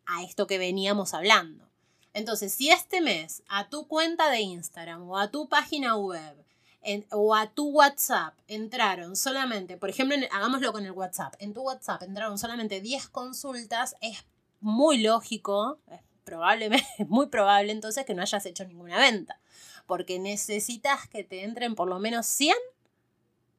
a 0.06 0.22
esto 0.22 0.46
que 0.46 0.58
veníamos 0.58 1.12
hablando. 1.12 1.68
Entonces, 2.16 2.54
si 2.54 2.70
este 2.70 3.02
mes 3.02 3.42
a 3.46 3.68
tu 3.68 3.86
cuenta 3.86 4.30
de 4.30 4.40
Instagram 4.40 5.06
o 5.06 5.18
a 5.18 5.30
tu 5.30 5.50
página 5.50 5.98
web 5.98 6.34
o 7.10 7.34
a 7.34 7.50
tu 7.50 7.68
WhatsApp 7.68 8.32
entraron 8.48 9.16
solamente, 9.16 9.76
por 9.76 9.90
ejemplo, 9.90 10.16
hagámoslo 10.32 10.72
con 10.72 10.86
el 10.86 10.92
WhatsApp, 10.92 11.34
en 11.40 11.52
tu 11.52 11.60
WhatsApp 11.60 12.02
entraron 12.04 12.38
solamente 12.38 12.80
10 12.80 13.08
consultas, 13.10 13.96
es 14.00 14.24
muy 14.60 15.02
lógico, 15.02 15.78
es 15.90 16.00
probablemente, 16.24 16.86
es 16.98 17.06
muy 17.06 17.26
probable 17.26 17.70
entonces 17.70 18.06
que 18.06 18.14
no 18.14 18.22
hayas 18.22 18.46
hecho 18.46 18.64
ninguna 18.64 18.98
venta, 18.98 19.38
porque 19.86 20.18
necesitas 20.18 21.06
que 21.08 21.22
te 21.22 21.44
entren 21.44 21.74
por 21.74 21.86
lo 21.86 21.98
menos 21.98 22.24
100 22.24 22.56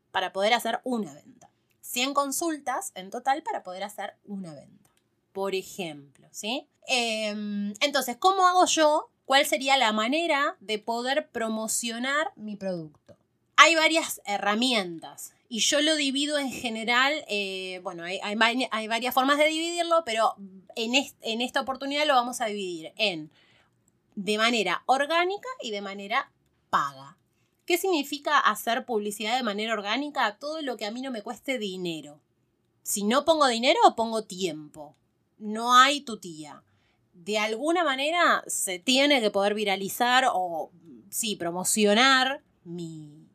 para 0.10 0.34
poder 0.34 0.56
hacer 0.56 0.82
una 0.84 1.14
venta. 1.14 1.52
100 1.82 2.16
consultas 2.16 2.92
en 2.96 3.12
total 3.12 3.44
para 3.44 3.62
poder 3.62 3.84
hacer 3.84 4.16
una 4.26 4.52
venta, 4.56 4.87
por 5.38 5.54
ejemplo, 5.54 6.28
¿sí? 6.32 6.68
Em, 6.88 7.72
entonces, 7.82 8.18
¿cómo 8.18 8.48
hago 8.48 8.66
yo? 8.66 9.12
¿Cuál 9.26 9.46
sería 9.46 9.78
la 9.78 9.92
manera 9.92 10.58
de 10.62 10.80
poder 10.80 11.30
promocionar 11.30 12.32
mi 12.36 12.56
producto? 12.56 13.16
Hay 13.56 13.76
varias 13.76 14.20
herramientas 14.26 15.36
y 15.48 15.60
yo 15.60 15.80
lo 15.82 15.96
divido 15.96 16.40
en 16.40 16.52
general, 16.52 17.24
eh, 17.28 17.82
bueno, 17.84 18.02
hay, 18.04 18.88
varias 18.88 19.14
formas 19.14 19.38
de 19.38 19.46
dividirlo, 19.46 20.02
pero 20.06 20.34
en, 20.76 20.96
en 21.22 21.42
esta 21.42 21.62
oportunidad 21.62 22.08
lo 22.08 22.16
vamos 22.16 22.42
a 22.42 22.48
dividir 22.48 22.92
en 22.96 23.30
de 24.16 24.40
manera 24.40 24.82
orgánica 24.88 25.50
y 25.62 25.70
de 25.70 25.82
manera 25.82 26.32
paga. 26.72 27.16
¿Qué 27.68 27.78
significa 27.78 28.40
hacer 28.40 28.86
publicidad 28.86 29.38
de 29.38 29.44
manera 29.44 29.74
orgánica? 29.74 30.40
Todo 30.40 30.64
lo 30.64 30.78
que 30.78 30.88
a 30.88 30.92
mí 30.92 31.04
no 31.04 31.12
me 31.12 31.22
cueste 31.22 31.60
dinero. 31.60 32.22
Si 32.82 33.04
no 33.04 33.24
pongo 33.24 33.46
dinero, 33.46 33.78
pongo 33.96 34.24
tiempo. 34.24 34.96
No 35.38 35.74
hay 35.74 36.02
tu 36.02 36.18
tía. 36.18 36.64
De 37.14 37.38
alguna 37.40 37.84
manera 37.84 38.44
se 38.48 38.80
tiene 38.80 39.22
que 39.22 39.32
poder 39.32 39.54
viralizar 39.54 40.26
o, 40.32 40.72
sí, 41.10 41.36
promocionar 41.36 42.44
mi, 42.64 43.28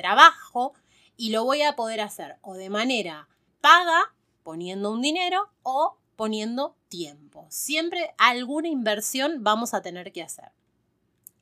trabajo 0.00 0.72
y 1.16 1.30
lo 1.30 1.44
voy 1.44 1.62
a 1.62 1.76
poder 1.76 2.00
hacer 2.00 2.36
o 2.40 2.54
de 2.54 2.70
manera 2.70 3.28
paga, 3.60 4.14
poniendo 4.42 4.90
un 4.90 5.02
dinero, 5.02 5.50
o 5.62 5.98
poniendo 6.16 6.74
tiempo. 6.88 7.46
Siempre 7.50 8.14
alguna 8.16 8.68
inversión 8.68 9.44
vamos 9.44 9.74
a 9.74 9.82
tener 9.82 10.12
que 10.12 10.22
hacer. 10.22 10.52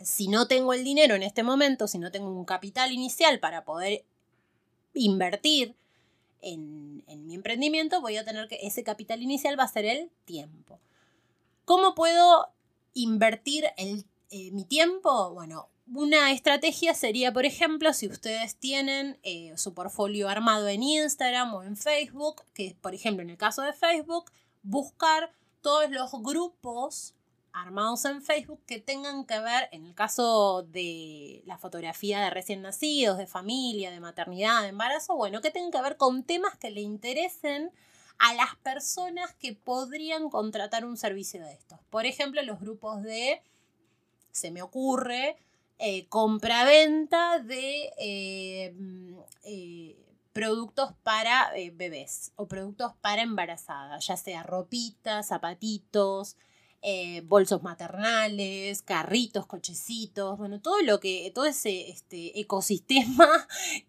Si 0.01 0.29
no 0.29 0.49
tengo 0.49 0.73
el 0.73 0.85
dinero 0.85 1.15
en 1.15 1.23
este 1.23 1.43
momento, 1.43 1.87
si 1.87 1.99
no 1.99 2.11
tengo 2.11 2.29
un 2.29 2.45
capital 2.45 2.93
inicial 2.93 3.39
para 3.39 3.65
poder 3.65 4.05
invertir 4.95 5.77
en, 6.41 7.05
mi 7.27 7.35
emprendimiento, 7.35 8.01
voy 8.01 8.17
a 8.17 8.25
tener 8.25 8.49
que 8.49 8.59
ese 8.63 8.83
capital 8.83 9.23
inicial 9.23 9.59
va 9.59 9.65
a 9.65 9.69
ser 9.69 9.85
el 9.85 10.11
tiempo. 10.25 10.81
¿Cómo 11.65 11.95
puedo 11.95 12.49
invertir 12.95 13.67
el, 13.77 14.05
eh, 14.31 14.51
mi 14.53 14.65
tiempo? 14.65 15.33
Bueno, 15.35 15.69
una 15.95 16.33
estrategia 16.33 16.95
sería, 16.95 17.33
por 17.33 17.45
ejemplo, 17.45 17.93
si 17.93 18.09
ustedes 18.09 18.57
tienen 18.57 19.19
eh, 19.23 19.53
su 19.57 19.75
portfolio 19.75 20.29
armado 20.29 20.69
en 20.69 20.83
Instagram 20.83 21.55
o 21.55 21.63
en 21.63 21.77
Facebook, 21.77 22.43
que 22.55 22.77
por 22.81 22.95
ejemplo 22.95 23.23
en 23.23 23.31
el 23.31 23.39
caso 23.39 23.63
de 23.63 23.73
Facebook, 23.73 24.31
buscar 24.63 25.33
todos 25.61 25.91
los 25.91 26.11
grupos 26.23 27.15
armados 27.61 28.05
en 28.05 28.23
Facebook 28.23 28.61
que 28.67 28.81
tengan 28.81 29.25
que 29.25 29.39
ver, 29.41 29.69
en 29.73 29.85
el 29.87 29.95
caso 29.95 30.63
de 30.63 31.43
la 31.47 31.59
fotografía 31.59 32.21
de 32.21 32.31
recién 32.31 32.63
nacidos, 32.63 33.19
de 33.19 33.27
familia, 33.27 33.91
de 33.91 34.01
maternidad, 34.01 34.63
de 34.63 34.69
embarazo, 34.69 35.17
bueno, 35.17 35.41
que 35.41 35.51
tengan 35.51 35.71
que 35.71 35.83
ver 35.83 35.97
con 35.97 36.23
temas 36.23 36.57
que 36.57 36.71
le 36.71 36.81
interesen 36.81 37.71
a 38.19 38.35
las 38.35 38.57
personas 38.57 39.35
que 39.35 39.55
podrían 39.55 40.29
contratar 40.31 40.85
un 40.85 40.97
servicio 40.97 41.41
de 41.43 41.53
estos. 41.53 41.79
Por 41.91 42.07
ejemplo, 42.07 42.43
los 42.43 42.61
grupos 42.61 43.03
de, 43.03 43.43
se 44.33 44.51
me 44.51 44.63
ocurre, 44.63 45.37
eh, 45.79 46.07
compra-venta 46.09 47.39
de 47.39 47.93
eh, 47.99 48.75
mm, 48.77 49.19
eh, 49.45 49.97
productos 50.33 50.93
para 51.03 51.53
bebés 51.75 52.33
o 52.37 52.47
productos 52.47 52.93
para 53.01 53.23
embarazadas, 53.23 54.07
ya 54.07 54.17
sea 54.17 54.43
ropitas, 54.43 55.29
zapatitos, 55.29 56.37
bolsos 57.25 57.63
maternales, 57.63 58.83
carritos, 58.83 59.47
cochecitos, 59.47 60.39
bueno, 60.39 60.61
todo 60.61 60.81
lo 60.83 61.01
que, 61.01 61.31
todo 61.35 61.45
ese 61.45 61.91
este, 61.91 62.39
ecosistema 62.41 63.29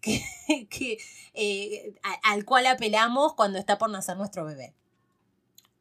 que, 0.00 1.94
al 2.22 2.44
cual 2.44 2.66
apelamos 2.66 3.34
cuando 3.34 3.58
está 3.58 3.78
por 3.78 3.90
nacer 3.90 4.16
nuestro 4.16 4.44
bebé. 4.44 4.74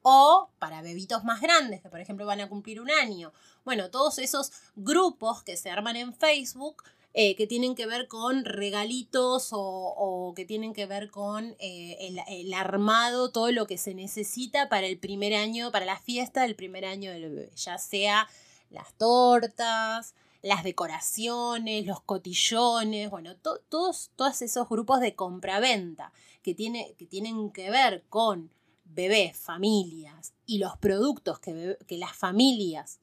O 0.02 0.50
para 0.60 0.82
bebitos 0.82 1.24
más 1.24 1.41
grandes, 1.41 1.82
que 1.82 1.89
por 1.89 2.00
ejemplo 2.00 2.26
van 2.26 2.39
a 2.39 2.48
cumplir 2.48 2.80
un 2.80 2.89
año, 2.89 3.34
bueno, 3.65 3.89
todos 3.89 4.17
esos 4.19 4.52
grupos 4.76 5.43
que 5.43 5.58
se 5.58 5.69
arman 5.69 5.98
en 5.98 6.13
Facebook 6.13 6.84
eh, 7.15 7.36
que 7.36 7.48
tienen 7.48 7.74
que 7.74 7.88
ver 7.88 8.08
con 8.08 8.45
regalitos 8.45 9.50
o, 9.52 10.34
que 10.36 10.45
tienen 10.45 10.74
que 10.74 10.86
ver 10.86 11.10
con 11.10 11.56
eh, 11.60 12.15
el, 12.28 12.54
armado, 12.54 13.32
todo 13.32 13.52
lo 13.52 13.65
que 13.65 13.80
se 13.80 13.95
necesita 13.95 14.69
para 14.69 14.86
el 14.86 15.00
primer 15.00 15.34
año, 15.34 15.72
para 15.72 15.86
la 15.86 15.98
fiesta 15.98 16.43
del 16.43 16.56
primer 16.56 16.86
año 16.86 17.12
del 17.12 17.30
bebé, 17.30 17.52
ya 17.56 17.80
sea 17.80 18.28
las 18.69 18.93
tortas, 18.93 20.13
las 20.43 20.63
decoraciones, 20.63 21.88
los 21.88 22.00
cotillones, 22.02 23.10
bueno, 23.10 23.36
todos, 23.36 24.12
todos 24.15 24.41
esos 24.43 24.69
grupos 24.69 25.00
de 25.00 25.15
compraventa 25.15 26.13
que, 26.43 26.54
tiene, 26.54 26.93
que 27.00 27.08
tienen 27.08 27.50
que 27.52 27.72
ver 27.72 28.04
con 28.10 28.52
bebés, 28.86 29.36
familias 29.36 30.34
y 30.45 30.60
los 30.60 30.78
productos 30.78 31.39
que, 31.39 31.76
que 31.88 31.98
las 31.98 32.15
familias 32.15 33.00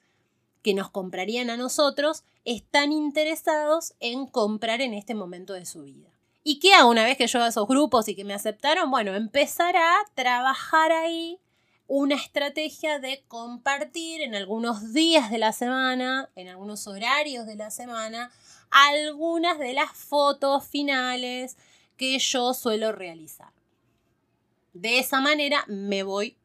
que 0.66 0.74
nos 0.74 0.90
comprarían 0.90 1.48
a 1.48 1.56
nosotros 1.56 2.24
están 2.44 2.90
interesados 2.90 3.94
en 4.00 4.26
comprar 4.26 4.80
en 4.80 4.94
este 4.94 5.14
momento 5.14 5.52
de 5.52 5.64
su 5.64 5.84
vida. 5.84 6.10
¿Y 6.42 6.58
hago 6.72 6.90
una 6.90 7.04
vez 7.04 7.16
que 7.16 7.28
yo 7.28 7.40
a 7.40 7.46
esos 7.46 7.68
grupos 7.68 8.08
y 8.08 8.16
que 8.16 8.24
me 8.24 8.34
aceptaron? 8.34 8.90
Bueno, 8.90 9.14
empezar 9.14 9.76
a 9.76 9.94
trabajar 10.16 10.90
ahí 10.90 11.38
una 11.86 12.16
estrategia 12.16 12.98
de 12.98 13.22
compartir 13.28 14.22
en 14.22 14.34
algunos 14.34 14.92
días 14.92 15.30
de 15.30 15.38
la 15.38 15.52
semana, 15.52 16.30
en 16.34 16.48
algunos 16.48 16.88
horarios 16.88 17.46
de 17.46 17.54
la 17.54 17.70
semana, 17.70 18.32
algunas 18.70 19.60
de 19.60 19.72
las 19.72 19.92
fotos 19.92 20.66
finales 20.66 21.56
que 21.96 22.18
yo 22.18 22.54
suelo 22.54 22.90
realizar. 22.90 23.52
De 24.72 24.98
esa 24.98 25.20
manera 25.20 25.64
me 25.68 26.02
voy 26.02 26.36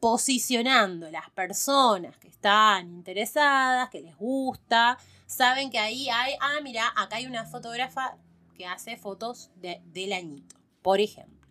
posicionando 0.00 1.10
las 1.10 1.30
personas 1.30 2.16
que 2.18 2.28
están 2.28 2.88
interesadas, 2.88 3.90
que 3.90 4.00
les 4.00 4.16
gusta, 4.16 4.98
saben 5.26 5.70
que 5.70 5.78
ahí 5.78 6.08
hay, 6.08 6.34
ah, 6.40 6.60
mira, 6.62 6.92
acá 6.96 7.16
hay 7.16 7.26
una 7.26 7.44
fotógrafa 7.44 8.16
que 8.56 8.66
hace 8.66 8.96
fotos 8.96 9.50
del 9.56 10.12
añito, 10.12 10.56
por 10.82 11.00
ejemplo. 11.00 11.46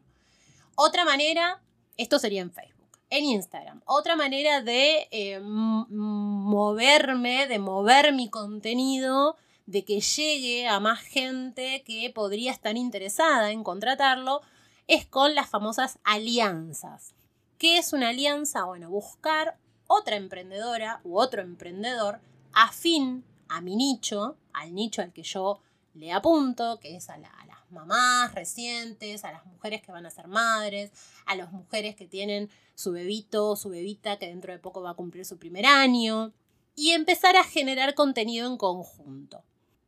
Otra 0.75 1.05
manera, 1.05 1.61
esto 1.97 2.19
sería 2.19 2.41
en 2.41 2.51
Facebook. 2.51 2.73
En 3.09 3.23
Instagram, 3.23 3.81
otra 3.85 4.15
manera 4.15 4.61
de 4.61 5.07
eh, 5.11 5.39
moverme, 5.39 7.47
de 7.47 7.59
mover 7.59 8.13
mi 8.13 8.29
contenido, 8.29 9.37
de 9.67 9.85
que 9.85 10.01
llegue 10.01 10.67
a 10.67 10.79
más 10.79 11.01
gente 11.01 11.83
que 11.83 12.11
podría 12.13 12.51
estar 12.51 12.75
interesada 12.77 13.51
en 13.51 13.63
contratarlo, 13.63 14.41
es 14.87 15.05
con 15.05 15.35
las 15.35 15.49
famosas 15.49 15.99
alianzas. 16.03 17.13
¿Qué 17.57 17.77
es 17.77 17.93
una 17.93 18.09
alianza? 18.09 18.65
Bueno, 18.65 18.89
buscar 18.89 19.57
otra 19.87 20.17
emprendedora 20.17 20.99
u 21.03 21.17
otro 21.17 21.41
emprendedor 21.41 22.19
afín 22.51 23.23
a 23.47 23.61
mi 23.61 23.77
nicho, 23.77 24.35
al 24.51 24.73
nicho 24.73 25.01
al 25.01 25.13
que 25.13 25.23
yo 25.23 25.61
le 25.93 26.11
apunto, 26.11 26.79
que 26.81 26.97
es 26.97 27.09
a, 27.09 27.17
las 27.17 27.31
mamás 27.69 28.35
recientes, 28.35 29.23
a 29.23 29.31
las 29.31 29.45
mujeres 29.45 29.81
que 29.81 29.93
van 29.93 30.05
a 30.05 30.09
ser 30.09 30.27
madres, 30.27 30.91
a 31.25 31.35
las 31.35 31.51
mujeres 31.53 31.95
que 31.95 32.07
tienen 32.07 32.49
su 32.75 32.91
bebito 32.91 33.51
o 33.51 33.55
su 33.55 33.69
bebita 33.69 34.17
que 34.17 34.27
dentro 34.27 34.51
de 34.51 34.59
poco 34.59 34.81
va 34.81 34.91
a 34.91 34.95
cumplir 34.95 35.25
su 35.25 35.37
primer 35.37 35.65
año, 35.65 36.33
y 36.75 36.91
empezar 36.91 37.37
a 37.37 37.45
generar 37.45 37.95
contenido 37.95 38.47
en 38.47 38.57
conjunto. 38.57 39.43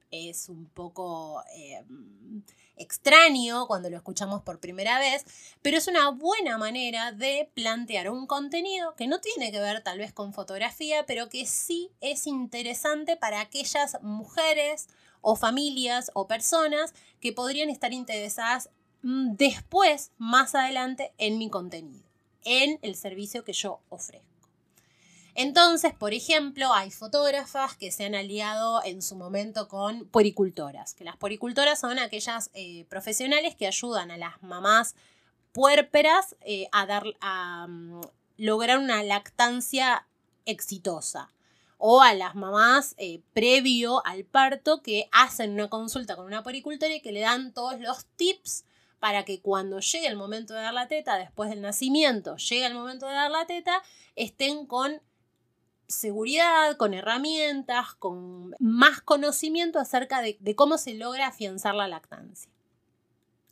Es 0.10 0.48
un 0.48 0.68
poco 0.68 1.44
eh, 1.56 1.84
extraño 2.78 3.68
cuando 3.68 3.90
lo 3.90 3.98
escuchamos 3.98 4.42
por 4.42 4.60
primera 4.60 5.00
vez, 5.00 5.26
pero 5.62 5.78
es 5.78 5.88
una 5.88 6.10
buena 6.12 6.58
manera 6.58 7.12
de 7.12 7.50
plantear 7.54 8.10
un 8.10 8.28
contenido 8.28 8.96
que 8.96 9.08
no 9.08 9.20
tiene 9.20 9.52
que 9.52 9.60
ver 9.60 9.84
tal 9.84 9.98
vez 9.98 10.14
con 10.14 10.34
fotografía, 10.34 11.06
pero 11.06 11.30
que 11.30 11.46
sí 11.46 11.92
es 12.00 12.28
interesante 12.28 13.18
para 13.18 13.42
aquellas 13.42 14.02
mujeres 14.02 14.88
o 15.22 15.36
familias 15.36 16.12
o 16.14 16.28
personas 16.28 16.94
que 17.20 17.34
podrían 17.34 17.70
estar 17.70 17.92
interesadas 17.92 18.70
mm, 19.02 19.36
después, 19.36 20.12
más 20.18 20.56
adelante, 20.56 21.14
en 21.18 21.38
mi 21.38 21.50
contenido, 21.50 22.06
en 22.46 22.80
el 22.82 22.96
servicio 22.96 23.44
que 23.44 23.54
yo 23.54 23.82
ofrezco. 23.90 24.27
Entonces, 25.40 25.94
por 25.94 26.16
ejemplo, 26.16 26.74
hay 26.74 26.90
fotógrafas 26.90 27.78
que 27.78 27.92
se 27.92 28.06
han 28.06 28.16
aliado 28.16 28.84
en 28.84 29.04
su 29.04 29.16
momento 29.16 29.68
con 29.68 30.08
puericultoras, 30.08 30.96
que 30.96 31.04
las 31.04 31.16
puericultoras 31.16 31.80
son 31.80 32.00
aquellas 32.00 32.50
eh, 32.56 32.86
profesionales 32.90 33.54
que 33.56 33.68
ayudan 33.68 34.10
a 34.10 34.18
las 34.18 34.42
mamás 34.42 34.96
puérperas 35.52 36.36
eh, 36.42 36.68
a, 36.72 36.88
dar, 36.88 37.04
a 37.22 37.68
mm, 37.68 38.02
lograr 38.38 38.80
una 38.80 39.04
lactancia 39.04 40.08
exitosa. 40.48 41.30
O 41.78 42.02
a 42.02 42.16
las 42.16 42.34
mamás 42.34 42.96
eh, 42.98 43.22
previo 43.34 44.04
al 44.08 44.26
parto 44.26 44.82
que 44.82 45.08
hacen 45.12 45.52
una 45.52 45.70
consulta 45.70 46.16
con 46.16 46.26
una 46.26 46.42
puericultora 46.42 46.96
y 46.96 47.02
que 47.02 47.12
le 47.12 47.20
dan 47.20 47.54
todos 47.54 47.80
los 47.80 48.08
tips 48.16 48.66
para 49.00 49.24
que 49.24 49.40
cuando 49.40 49.82
llegue 49.82 50.08
el 50.08 50.16
momento 50.16 50.56
de 50.56 50.62
dar 50.62 50.74
la 50.74 50.88
teta, 50.88 51.20
después 51.20 51.52
del 51.52 51.62
nacimiento, 51.62 52.38
llegue 52.38 52.66
el 52.66 52.74
momento 52.74 53.06
de 53.06 53.14
dar 53.14 53.30
la 53.30 53.46
teta, 53.46 53.84
estén 54.16 54.66
con 54.66 55.00
seguridad, 55.88 56.76
con 56.78 56.94
herramientas, 56.94 57.96
con 57.96 58.56
más 58.60 59.02
conocimiento 59.02 59.80
acerca 59.80 60.22
de, 60.22 60.38
cómo 60.56 60.78
se 60.78 60.94
logra 60.94 61.28
afianzar 61.28 61.76
la 61.76 61.88
lactancia. 61.88 62.52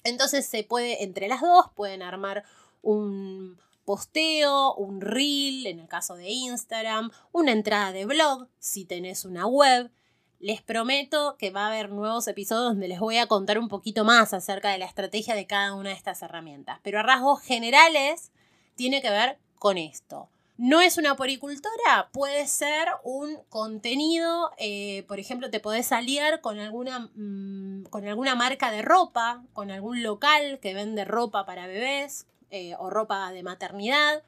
Entonces 0.03 0.45
se 0.45 0.63
puede, 0.63 1.03
entre 1.03 1.27
las 1.27 1.41
dos, 1.41 1.67
pueden 1.73 2.01
armar 2.01 2.43
un 2.81 3.57
posteo, 3.85 4.75
un 4.75 5.01
reel, 5.01 5.65
en 5.67 5.79
el 5.79 5.87
caso 5.87 6.15
de 6.15 6.29
Instagram, 6.29 7.11
una 7.31 7.51
entrada 7.51 7.91
de 7.91 8.05
blog, 8.05 8.47
si 8.59 8.85
tenés 8.85 9.25
una 9.25 9.47
web. 9.47 9.91
Les 10.39 10.61
prometo 10.61 11.37
que 11.37 11.49
va 11.49 11.63
a 11.63 11.67
haber 11.67 11.89
nuevos 11.89 12.27
episodios 12.27 12.65
donde 12.65 12.87
les 12.87 12.99
voy 12.99 13.17
a 13.17 13.27
contar 13.27 13.57
un 13.57 13.69
poquito 13.69 14.03
más 14.03 14.33
acerca 14.33 14.69
de 14.69 14.77
la 14.77 14.85
estrategia 14.85 15.33
de 15.33 15.47
cada 15.47 15.73
una 15.73 15.89
de 15.89 15.95
estas 15.95 16.21
herramientas. 16.21 16.79
Pero 16.83 16.99
a 16.99 17.03
rasgos 17.03 17.41
generales 17.41 18.31
tiene 18.75 19.01
que 19.01 19.09
ver 19.09 19.39
con 19.57 19.77
esto 19.77 20.29
no 20.57 20.79
es 20.81 20.97
una 20.97 21.15
poricultora, 21.15 22.09
puede 22.13 22.47
ser 22.47 22.87
un 23.03 23.39
contenido, 23.49 24.51
eh, 24.57 25.03
por 25.07 25.19
ejemplo, 25.19 25.49
te 25.49 25.59
podés 25.59 25.91
aliar 25.91 26.41
con 26.41 26.59
alguna, 26.59 27.11
mm, 27.15 27.85
con 27.89 28.07
alguna 28.07 28.35
marca 28.35 28.71
de 28.71 28.81
ropa, 28.81 29.43
con 29.53 29.69
algún 29.69 30.01
local 30.01 30.59
que 30.61 30.73
vende 30.73 31.03
ropa 31.03 31.45
para 31.45 31.67
bebés 31.67 32.27
eh, 32.51 32.75
o 32.79 32.89
ropa 32.89 33.31
de 33.31 33.43
maternidad 33.43 34.23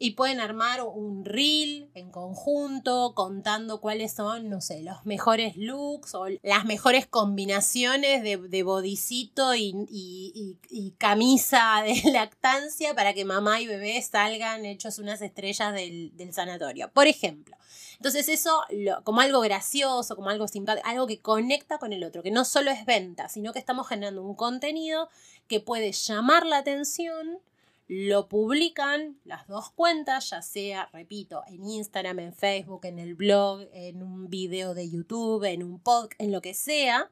y 0.00 0.12
pueden 0.12 0.38
armar 0.38 0.82
un 0.82 1.24
reel 1.24 1.90
en 1.94 2.10
conjunto 2.10 3.14
contando 3.16 3.80
cuáles 3.80 4.12
son, 4.12 4.48
no 4.48 4.60
sé, 4.60 4.82
los 4.82 5.04
mejores 5.04 5.56
looks 5.56 6.14
o 6.14 6.26
las 6.42 6.64
mejores 6.64 7.06
combinaciones 7.06 8.22
de, 8.22 8.36
de 8.36 8.62
bodicito 8.62 9.56
y, 9.56 10.56
camisa 10.98 11.82
de 11.84 12.10
lactancia 12.12 12.94
para 12.94 13.12
que 13.12 13.24
mamá 13.24 13.60
y 13.60 13.66
bebé 13.66 14.00
salgan 14.00 14.64
hechos 14.64 14.98
unas 14.98 15.20
estrellas 15.20 15.74
del, 15.74 16.12
sanatorio, 16.32 16.90
por 16.92 17.06
ejemplo. 17.06 17.56
Entonces 17.96 18.28
eso 18.28 18.62
como 19.02 19.20
algo 19.20 19.40
gracioso, 19.40 20.14
como 20.14 20.30
algo 20.30 20.46
simpático, 20.46 20.86
algo 20.86 21.08
que 21.08 21.20
conecta 21.20 21.78
con 21.78 21.92
el 21.92 22.04
otro, 22.04 22.22
que 22.22 22.30
no 22.30 22.44
solo 22.44 22.70
es 22.70 22.84
venta, 22.84 23.28
sino 23.28 23.52
que 23.52 23.58
estamos 23.58 23.88
generando 23.88 24.22
un 24.22 24.36
contenido 24.36 25.08
que 25.48 25.58
puede 25.58 25.90
llamar 25.90 26.46
la 26.46 26.58
atención 26.58 27.40
lo 27.88 28.28
publican 28.28 29.18
las 29.24 29.46
dos 29.46 29.70
cuentas, 29.70 30.30
ya 30.30 30.42
sea, 30.42 30.90
repito, 30.92 31.42
en 31.46 31.64
Instagram, 31.64 32.18
en 32.18 32.34
Facebook, 32.34 32.84
en 32.84 32.98
el 32.98 33.14
blog, 33.14 33.66
en 33.72 34.02
un 34.02 34.28
video 34.28 34.74
de 34.74 34.90
YouTube, 34.90 35.44
en 35.44 35.62
un 35.62 35.80
podcast, 35.80 36.20
en 36.20 36.30
lo 36.30 36.42
que 36.42 36.52
sea, 36.52 37.10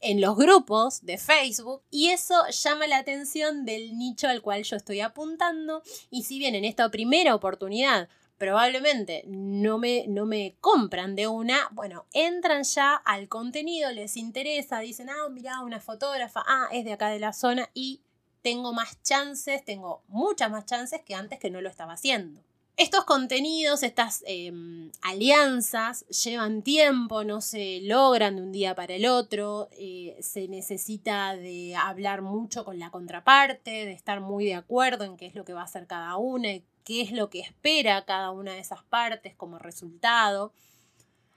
en 0.00 0.20
los 0.20 0.36
grupos 0.36 1.04
de 1.04 1.18
Facebook 1.18 1.82
y 1.90 2.10
eso 2.10 2.34
llama 2.50 2.86
la 2.86 2.98
atención 2.98 3.64
del 3.64 3.98
nicho 3.98 4.28
al 4.28 4.42
cual 4.42 4.62
yo 4.62 4.76
estoy 4.76 5.00
apuntando 5.00 5.82
y 6.10 6.22
si 6.22 6.38
bien 6.38 6.54
en 6.54 6.64
esta 6.64 6.88
primera 6.90 7.34
oportunidad 7.34 8.08
probablemente 8.38 9.24
no 9.26 9.78
me, 9.78 10.04
no 10.06 10.24
me 10.24 10.56
compran 10.60 11.16
de 11.16 11.26
una, 11.26 11.68
bueno, 11.72 12.06
entran 12.12 12.62
ya 12.62 12.94
al 12.94 13.28
contenido, 13.28 13.90
les 13.90 14.16
interesa, 14.16 14.78
dicen, 14.78 15.10
ah, 15.10 15.28
mira, 15.28 15.60
una 15.62 15.80
fotógrafa, 15.80 16.44
ah, 16.46 16.68
es 16.72 16.84
de 16.84 16.92
acá 16.92 17.08
de 17.08 17.18
la 17.18 17.32
zona 17.32 17.68
y 17.74 18.00
tengo 18.48 18.72
más 18.72 19.02
chances, 19.02 19.62
tengo 19.62 20.02
muchas 20.08 20.50
más 20.50 20.64
chances 20.64 21.02
que 21.02 21.14
antes 21.14 21.38
que 21.38 21.50
no 21.50 21.60
lo 21.60 21.68
estaba 21.68 21.92
haciendo. 21.92 22.40
Estos 22.78 23.04
contenidos, 23.04 23.82
estas 23.82 24.24
em, 24.26 24.90
alianzas 25.02 26.06
llevan 26.06 26.62
tiempo, 26.62 27.24
no 27.24 27.42
se 27.42 27.80
logran 27.82 28.36
de 28.36 28.42
un 28.42 28.52
día 28.52 28.74
para 28.74 28.94
el 28.94 29.04
otro, 29.04 29.68
eh, 29.72 30.16
se 30.22 30.48
necesita 30.48 31.36
de 31.36 31.76
hablar 31.76 32.22
mucho 32.22 32.64
con 32.64 32.78
la 32.78 32.90
contraparte, 32.90 33.84
de 33.84 33.92
estar 33.92 34.22
muy 34.22 34.46
de 34.46 34.54
acuerdo 34.54 35.04
en 35.04 35.18
qué 35.18 35.26
es 35.26 35.34
lo 35.34 35.44
que 35.44 35.52
va 35.52 35.60
a 35.60 35.64
hacer 35.64 35.86
cada 35.86 36.16
una 36.16 36.48
qué 36.84 37.02
es 37.02 37.12
lo 37.12 37.28
que 37.28 37.40
espera 37.40 38.06
cada 38.06 38.30
una 38.30 38.52
de 38.52 38.60
esas 38.60 38.82
partes 38.84 39.34
como 39.34 39.58
resultado. 39.58 40.54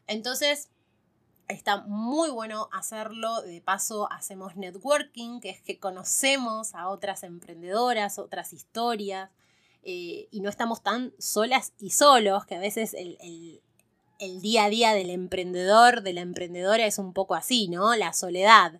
Entonces, 0.07 0.69
está 1.51 1.81
muy 1.81 2.29
bueno 2.29 2.69
hacerlo. 2.71 3.41
De 3.41 3.61
paso, 3.61 4.11
hacemos 4.11 4.55
networking, 4.55 5.39
que 5.39 5.49
es 5.49 5.61
que 5.61 5.79
conocemos 5.79 6.73
a 6.75 6.89
otras 6.89 7.23
emprendedoras, 7.23 8.19
otras 8.19 8.53
historias, 8.53 9.29
eh, 9.83 10.27
y 10.31 10.41
no 10.41 10.49
estamos 10.49 10.83
tan 10.83 11.13
solas 11.17 11.73
y 11.79 11.91
solos, 11.91 12.45
que 12.45 12.55
a 12.55 12.59
veces 12.59 12.93
el, 12.93 13.17
el, 14.19 14.41
día 14.41 14.65
a 14.65 14.69
día 14.69 14.93
del 14.93 15.09
emprendedor, 15.09 16.03
de 16.03 16.13
la 16.13 16.21
emprendedora 16.21 16.85
es 16.85 16.99
un 16.99 17.13
poco 17.13 17.35
así, 17.35 17.67
¿no? 17.67 17.95
La 17.95 18.13
soledad. 18.13 18.79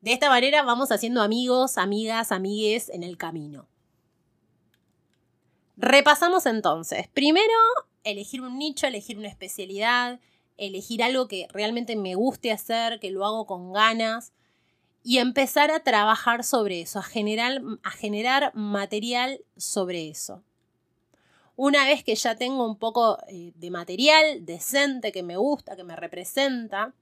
De 0.00 0.12
esta 0.12 0.30
manera 0.30 0.62
vamos 0.62 0.92
haciendo 0.92 1.20
amigos, 1.20 1.78
amigas, 1.78 2.32
amigues 2.32 2.88
en 2.88 3.02
el 3.02 3.16
camino. 3.18 3.68
Repasamos 5.76 6.46
entonces. 6.46 7.08
Primero, 7.08 7.52
elegir 8.02 8.40
un 8.40 8.58
nicho, 8.58 8.86
elegir 8.86 9.18
una 9.18 9.28
especialidad, 9.28 10.20
elegir 10.58 11.02
algo 11.02 11.28
que 11.28 11.48
realmente 11.52 11.96
me 11.96 12.14
guste 12.14 12.52
hacer, 12.52 13.00
que 13.00 13.10
lo 13.10 13.24
hago 13.24 13.46
con 13.46 13.72
ganas 13.72 14.32
y 15.02 15.18
empezar 15.18 15.70
a 15.70 15.80
trabajar 15.80 16.42
sobre 16.42 16.80
eso, 16.80 16.98
a 16.98 17.02
generar, 17.02 17.62
a 17.82 17.90
generar 17.90 18.54
material 18.54 19.40
sobre 19.56 20.08
eso. 20.08 20.42
Una 21.54 21.86
vez 21.86 22.04
que 22.04 22.14
ya 22.14 22.34
tengo 22.34 22.66
un 22.66 22.76
poco 22.76 23.18
eh, 23.28 23.52
de 23.54 23.70
material 23.70 24.44
decente 24.44 25.12
que 25.12 25.22
me 25.22 25.36
gusta, 25.36 25.76
que 25.76 25.84
me 25.84 25.96
representa, 25.96 26.92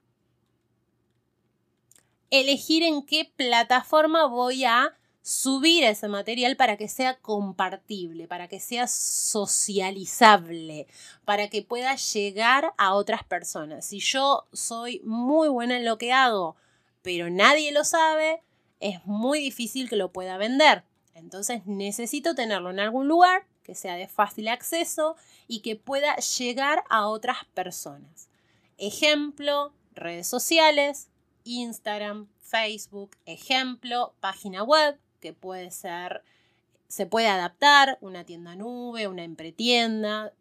elegir 2.29 2.83
en 2.83 3.05
qué 3.05 3.31
plataforma 3.35 4.25
voy 4.27 4.63
a 4.65 4.95
subir 5.25 5.83
ese 5.83 6.07
material 6.07 6.55
para 6.55 6.77
que 6.77 6.87
sea 6.87 7.17
compartible, 7.17 8.27
para 8.27 8.47
que 8.47 8.59
sea 8.59 8.85
socializable, 8.85 10.85
para 11.25 11.49
que 11.49 11.63
pueda 11.63 11.95
llegar 11.95 12.75
a 12.77 12.93
otras 12.93 13.23
personas. 13.23 13.87
Si 13.87 13.99
yo 13.99 14.45
soy 14.53 15.01
muy 15.03 15.47
buena 15.47 15.77
en 15.77 15.85
lo 15.85 15.97
que 15.97 16.13
hago, 16.13 16.55
pero 17.01 17.31
nadie 17.31 17.71
lo 17.71 17.83
sabe, 17.83 18.43
es 18.79 19.03
muy 19.05 19.39
difícil 19.39 19.89
que 19.89 19.95
lo 19.95 20.11
pueda 20.11 20.37
vender. 20.37 20.83
Entonces 21.15 21.65
necesito 21.65 22.35
tenerlo 22.35 22.69
en 22.69 22.79
algún 22.79 23.07
lugar 23.07 23.47
que 23.63 23.73
sea 23.73 23.95
de 23.95 24.07
fácil 24.07 24.47
acceso 24.47 25.15
y 25.47 25.61
que 25.61 25.75
pueda 25.75 26.17
llegar 26.17 26.83
a 26.87 27.07
otras 27.07 27.45
personas. 27.55 28.29
Ejemplo, 28.77 29.73
redes 29.95 30.27
sociales, 30.27 31.07
Instagram, 31.45 32.27
Facebook, 32.41 33.17
ejemplo, 33.25 34.13
página 34.19 34.61
web, 34.61 34.99
que 35.25 35.33
puede 35.33 35.71
ser, 35.71 36.21
se 36.87 37.07
puede 37.07 37.25
adaptar, 37.25 37.97
una 37.99 38.25
tienda 38.25 38.55
nube, 38.55 39.07
una 39.07 39.23
empretienda. 39.23 40.33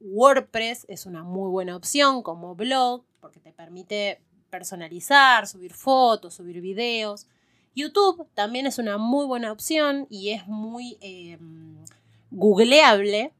WordPress 0.00 0.86
es 0.88 1.04
una 1.04 1.22
muy 1.22 1.50
buena 1.50 1.76
opción 1.76 2.22
como 2.22 2.54
blog 2.54 3.04
porque 3.20 3.38
te 3.38 3.52
permite 3.52 4.22
personalizar, 4.48 5.46
subir 5.46 5.74
fotos, 5.74 6.32
subir 6.32 6.62
videos. 6.62 7.26
YouTube 7.74 8.26
también 8.32 8.66
es 8.66 8.78
una 8.78 8.96
muy 8.96 9.26
buena 9.26 9.52
opción 9.52 10.06
y 10.08 10.30
es 10.30 10.46
muy 10.46 10.96
em, 11.02 11.84
googleable. 12.30 13.34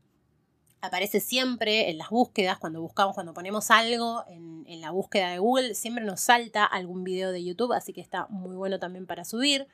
Aparece 0.83 1.21
siempre 1.21 1.89
en 1.89 1.97
las 1.97 2.11
búsquedas, 2.11 2.59
cuando 2.59 2.83
buscamos, 2.83 3.15
cuando 3.15 3.33
ponemos 3.33 3.71
algo 3.71 4.25
en, 4.29 4.67
en 4.69 4.83
la 4.83 4.91
búsqueda 4.91 5.31
de 5.31 5.39
Google, 5.39 5.75
siempre 5.75 6.05
nos 6.05 6.21
salta 6.21 6.67
algún 6.67 7.03
video 7.03 7.33
de 7.33 7.43
YouTube, 7.43 7.73
así 7.73 7.95
que 7.95 8.03
está 8.03 8.27
muy 8.29 8.57
bueno 8.57 8.79
también 8.79 9.07
para 9.07 9.25
subir. 9.25 9.67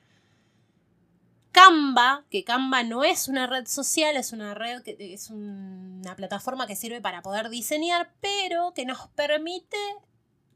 Canva, 1.53 2.25
que 2.31 2.45
Canva 2.45 2.83
no 2.83 3.05
es 3.05 3.29
una 3.29 3.47
red 3.47 3.67
social, 3.67 4.17
es 4.17 4.33
una 4.33 4.55
red 4.55 4.83
que 4.83 4.97
es 5.12 5.31
una 5.31 6.17
plataforma 6.17 6.67
que 6.67 6.77
sirve 6.77 7.01
para 7.01 7.23
poder 7.23 7.51
diseñar, 7.51 8.11
pero 8.21 8.73
que 8.75 8.87
nos 8.87 9.09
permite 9.09 9.77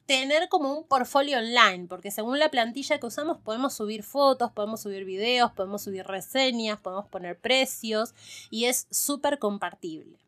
tener 0.06 0.48
como 0.48 0.72
un 0.72 0.86
portfolio 0.86 1.38
online, 1.38 1.86
porque 1.88 2.10
según 2.10 2.38
la 2.38 2.50
plantilla 2.50 2.98
que 2.98 3.06
usamos 3.06 3.38
podemos 3.38 3.74
subir 3.74 4.02
fotos, 4.04 4.52
podemos 4.52 4.80
subir 4.80 5.04
videos, 5.04 5.52
podemos 5.52 5.82
subir 5.82 6.06
reseñas, 6.06 6.80
podemos 6.80 7.08
poner 7.08 7.38
precios 7.38 8.14
y 8.50 8.64
es 8.64 8.86
súper 8.90 9.38
compartible. 9.38 10.25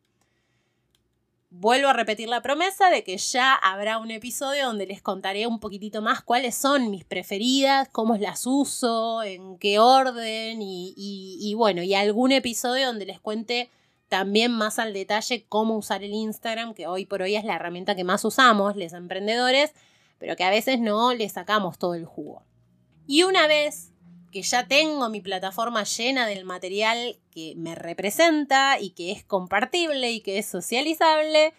Vuelvo 1.51 1.87
a 1.87 1.93
repetir 1.93 2.29
la 2.29 2.43
promesa 2.43 2.91
de 2.91 3.03
que 3.03 3.17
ya 3.17 3.55
habrá 3.55 3.97
un 3.97 4.11
episodio 4.11 4.67
donde 4.67 4.85
les 4.85 5.01
contaré 5.01 5.47
un 5.47 5.59
poquitito 5.59 5.99
más 6.03 6.21
cuáles 6.21 6.53
son 6.53 6.91
mis 6.91 7.05
preferidas, 7.05 7.89
cómo 7.91 8.15
las 8.17 8.45
uso, 8.45 9.23
en 9.23 9.57
qué 9.57 9.79
orden 9.79 10.59
y, 10.61 11.53
bueno, 11.57 11.81
y 11.81 11.95
algún 11.95 12.31
episodio 12.33 12.85
donde 12.85 13.07
les 13.07 13.19
cuente 13.19 13.71
también 14.09 14.51
más 14.51 14.77
al 14.77 14.93
detalle 14.93 15.45
cómo 15.49 15.75
usar 15.75 16.03
el 16.03 16.13
Instagram, 16.13 16.75
que 16.75 16.85
hoy 16.85 17.05
por 17.05 17.23
hoy 17.23 17.35
es 17.35 17.43
la 17.43 17.55
herramienta 17.55 17.95
que 17.95 18.03
más 18.03 18.23
usamos 18.25 18.75
los 18.75 18.93
emprendedores, 18.93 19.73
pero 20.19 20.35
que 20.35 20.43
a 20.43 20.51
veces 20.51 20.79
no 20.79 21.15
le 21.15 21.29
sacamos 21.29 21.79
todo 21.79 21.95
el 21.95 22.05
jugo. 22.05 22.43
Y 23.07 23.23
una 23.23 23.47
vez 23.47 23.91
que 24.31 24.41
ya 24.41 24.67
tengo 24.67 25.09
mi 25.09 25.21
plataforma 25.21 25.83
llena 25.83 26.25
del 26.27 26.45
material 26.45 27.17
que 27.31 27.53
me 27.55 27.75
representa 27.75 28.79
y 28.79 28.91
que 28.91 29.11
es 29.11 29.23
compartible 29.23 30.11
y 30.11 30.21
que 30.21 30.37
es 30.37 30.45
socializable, 30.45 31.53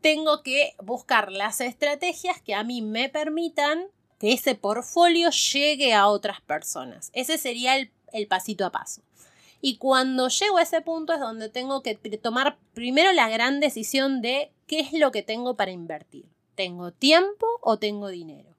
tengo 0.00 0.42
que 0.42 0.74
buscar 0.82 1.32
las 1.32 1.60
estrategias 1.60 2.40
que 2.40 2.54
a 2.54 2.64
mí 2.64 2.82
me 2.82 3.08
permitan 3.08 3.86
que 4.18 4.32
ese 4.32 4.54
portfolio 4.54 5.30
llegue 5.30 5.94
a 5.94 6.08
otras 6.08 6.40
personas. 6.40 7.10
Ese 7.14 7.38
sería 7.38 7.76
el, 7.76 7.90
el 8.12 8.26
pasito 8.26 8.64
a 8.66 8.70
paso. 8.70 9.02
Y 9.60 9.78
cuando 9.78 10.28
llego 10.28 10.58
a 10.58 10.62
ese 10.62 10.82
punto 10.82 11.14
es 11.14 11.20
donde 11.20 11.48
tengo 11.48 11.82
que 11.82 11.94
tomar 11.94 12.58
primero 12.74 13.12
la 13.12 13.30
gran 13.30 13.60
decisión 13.60 14.20
de 14.20 14.52
qué 14.66 14.80
es 14.80 14.92
lo 14.92 15.10
que 15.10 15.22
tengo 15.22 15.56
para 15.56 15.70
invertir. 15.70 16.26
¿Tengo 16.54 16.92
tiempo 16.92 17.46
o 17.62 17.78
tengo 17.78 18.08
dinero? 18.08 18.53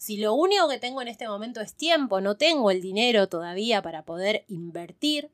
Si 0.00 0.16
lo 0.16 0.32
único 0.32 0.66
que 0.66 0.78
tengo 0.78 1.02
en 1.02 1.08
este 1.08 1.28
momento 1.28 1.60
es 1.60 1.74
tiempo, 1.74 2.22
no 2.22 2.38
tengo 2.38 2.70
el 2.70 2.80
dinero 2.80 3.28
todavía 3.28 3.82
para 3.82 4.06
poder 4.06 4.46
invertir 4.48 5.30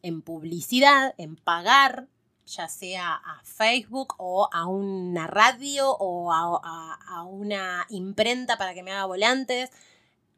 en 0.00 0.22
publicidad, 0.22 1.14
en 1.18 1.36
pagar, 1.36 2.08
ya 2.46 2.66
sea 2.68 3.12
a 3.12 3.42
Facebook 3.44 4.14
o 4.16 4.48
a 4.50 4.66
una 4.66 5.26
radio 5.26 5.94
o 5.98 6.32
a, 6.32 7.24
una 7.24 7.84
imprenta 7.90 8.56
para 8.56 8.72
que 8.72 8.82
me 8.82 8.90
haga 8.90 9.04
volantes, 9.04 9.68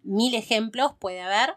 mil 0.02 0.34
ejemplos 0.34 0.92
puede 0.98 1.20
haber. 1.20 1.54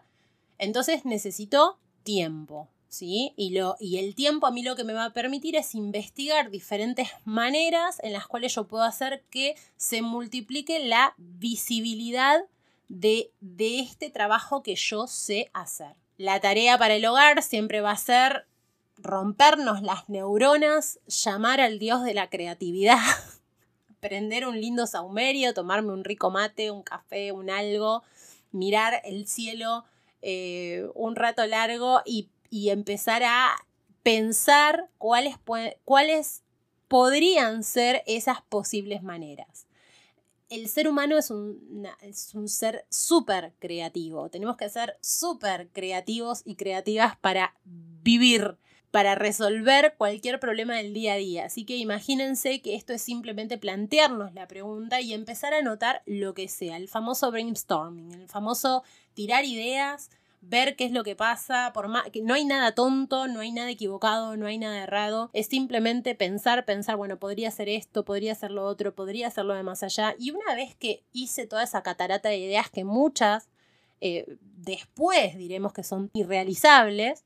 Entonces 0.58 1.04
necesito 1.04 1.80
tiempo. 2.04 2.68
¿Sí? 2.88 3.32
Y, 3.36 3.50
lo, 3.50 3.76
y 3.78 3.98
el 3.98 4.14
tiempo 4.14 4.46
a 4.46 4.50
mí 4.50 4.62
lo 4.62 4.76
que 4.76 4.84
me 4.84 4.92
va 4.92 5.06
a 5.06 5.12
permitir 5.12 5.56
es 5.56 5.74
investigar 5.74 6.50
diferentes 6.50 7.08
maneras 7.24 7.98
en 8.02 8.12
las 8.12 8.26
cuales 8.26 8.54
yo 8.54 8.66
puedo 8.66 8.84
hacer 8.84 9.24
que 9.30 9.56
se 9.76 10.02
multiplique 10.02 10.78
la 10.78 11.14
visibilidad 11.16 12.40
de, 12.88 13.30
de 13.40 13.80
este 13.80 14.10
trabajo 14.10 14.62
que 14.62 14.74
yo 14.74 15.06
sé 15.06 15.50
hacer. 15.52 15.94
La 16.16 16.40
tarea 16.40 16.78
para 16.78 16.94
el 16.94 17.04
hogar 17.04 17.42
siempre 17.42 17.80
va 17.80 17.92
a 17.92 17.96
ser 17.96 18.46
rompernos 18.96 19.82
las 19.82 20.08
neuronas, 20.08 20.98
llamar 21.06 21.60
al 21.60 21.78
dios 21.78 22.02
de 22.02 22.14
la 22.14 22.28
creatividad, 22.28 22.98
prender 24.00 24.46
un 24.46 24.60
lindo 24.60 24.86
saumerio, 24.86 25.54
tomarme 25.54 25.92
un 25.92 26.04
rico 26.04 26.30
mate, 26.30 26.70
un 26.70 26.82
café, 26.82 27.30
un 27.30 27.50
algo, 27.50 28.02
mirar 28.50 29.02
el 29.04 29.28
cielo 29.28 29.84
eh, 30.20 30.88
un 30.94 31.14
rato 31.14 31.46
largo 31.46 32.02
y 32.04 32.28
y 32.50 32.70
empezar 32.70 33.22
a 33.24 33.54
pensar 34.02 34.88
cuáles, 34.98 35.36
cuáles 35.84 36.42
podrían 36.88 37.62
ser 37.62 38.02
esas 38.06 38.40
posibles 38.42 39.02
maneras. 39.02 39.66
El 40.48 40.68
ser 40.68 40.88
humano 40.88 41.18
es 41.18 41.30
un, 41.30 41.86
es 42.00 42.34
un 42.34 42.48
ser 42.48 42.86
súper 42.88 43.52
creativo. 43.58 44.30
Tenemos 44.30 44.56
que 44.56 44.70
ser 44.70 44.96
súper 45.02 45.68
creativos 45.74 46.40
y 46.46 46.54
creativas 46.54 47.18
para 47.18 47.54
vivir, 47.64 48.56
para 48.90 49.14
resolver 49.14 49.94
cualquier 49.98 50.40
problema 50.40 50.76
del 50.76 50.94
día 50.94 51.12
a 51.12 51.16
día. 51.16 51.44
Así 51.44 51.66
que 51.66 51.76
imagínense 51.76 52.62
que 52.62 52.74
esto 52.74 52.94
es 52.94 53.02
simplemente 53.02 53.58
plantearnos 53.58 54.32
la 54.32 54.48
pregunta 54.48 55.02
y 55.02 55.12
empezar 55.12 55.52
a 55.52 55.60
notar 55.60 56.02
lo 56.06 56.32
que 56.32 56.48
sea. 56.48 56.78
El 56.78 56.88
famoso 56.88 57.30
brainstorming, 57.30 58.12
el 58.12 58.28
famoso 58.28 58.84
tirar 59.12 59.44
ideas, 59.44 60.08
ver 60.40 60.76
qué 60.76 60.84
es 60.84 60.92
lo 60.92 61.04
que 61.04 61.16
pasa, 61.16 61.72
por 61.74 61.88
más 61.88 62.10
que 62.10 62.22
no 62.22 62.34
hay 62.34 62.44
nada 62.44 62.74
tonto, 62.74 63.26
no 63.28 63.40
hay 63.40 63.52
nada 63.52 63.70
equivocado, 63.70 64.36
no 64.36 64.46
hay 64.46 64.58
nada 64.58 64.82
errado, 64.82 65.30
es 65.32 65.46
simplemente 65.46 66.14
pensar, 66.14 66.64
pensar, 66.64 66.96
bueno, 66.96 67.18
podría 67.18 67.50
ser 67.50 67.68
esto, 67.68 68.04
podría 68.04 68.34
ser 68.34 68.50
lo 68.50 68.64
otro, 68.64 68.94
podría 68.94 69.30
ser 69.30 69.44
lo 69.44 69.54
de 69.54 69.62
más 69.62 69.82
allá. 69.82 70.14
Y 70.18 70.30
una 70.30 70.54
vez 70.54 70.74
que 70.74 71.02
hice 71.12 71.46
toda 71.46 71.64
esa 71.64 71.82
catarata 71.82 72.28
de 72.28 72.38
ideas 72.38 72.70
que 72.70 72.84
muchas 72.84 73.48
eh, 74.00 74.36
después 74.40 75.36
diremos 75.36 75.72
que 75.72 75.82
son 75.82 76.10
irrealizables, 76.12 77.24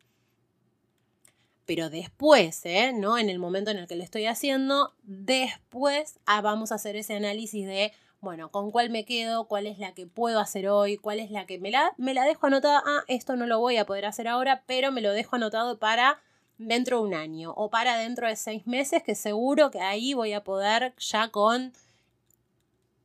pero 1.65 1.91
después, 1.91 2.65
¿eh? 2.65 2.93
¿no? 2.93 3.19
En 3.19 3.31
el 3.31 3.39
momento 3.39 3.71
en 3.71 3.79
el 3.79 3.87
que 3.87 3.97
lo 3.97 4.03
estoy 4.03 4.27
haciendo, 4.27 4.95
después 5.03 6.19
ah, 6.27 6.41
vamos 6.41 6.73
a 6.73 6.77
hacer 6.77 6.97
ese 6.97 7.15
análisis 7.15 7.67
de, 7.67 7.93
bueno, 8.23 8.53
con 8.53 8.71
cuál 8.71 8.89
me 8.89 9.05
quedo, 9.05 9.49
cuál 9.49 9.67
es 9.67 9.81
la 9.81 9.95
que 9.95 10.07
puedo 10.07 10.39
hacer 10.39 10.69
hoy, 10.69 10.97
cuál 10.97 11.19
es 11.19 11.33
la 11.33 11.45
que 11.45 11.59
me 11.59 11.73
la, 11.73 11.93
me 11.99 12.15
la 12.15 12.25
dejo 12.25 12.47
anotada, 12.47 12.81
ah, 12.87 13.03
esto 13.09 13.35
no 13.35 13.47
lo 13.47 13.59
voy 13.59 13.79
a 13.79 13.85
poder 13.85 14.07
hacer 14.07 14.29
ahora, 14.29 14.63
pero 14.65 14.93
me 14.93 15.01
lo 15.01 15.13
dejo 15.13 15.35
anotado 15.35 15.81
para 15.81 16.21
dentro 16.57 16.99
de 16.99 17.09
un 17.09 17.15
año 17.15 17.53
o 17.57 17.69
para 17.69 17.99
dentro 17.99 18.29
de 18.29 18.37
seis 18.37 18.65
meses, 18.65 19.03
que 19.03 19.17
seguro 19.17 19.73
que 19.73 19.81
ahí 19.81 20.15
voy 20.15 20.35
a 20.35 20.45
poder 20.45 20.95
ya 20.99 21.31
con 21.31 21.73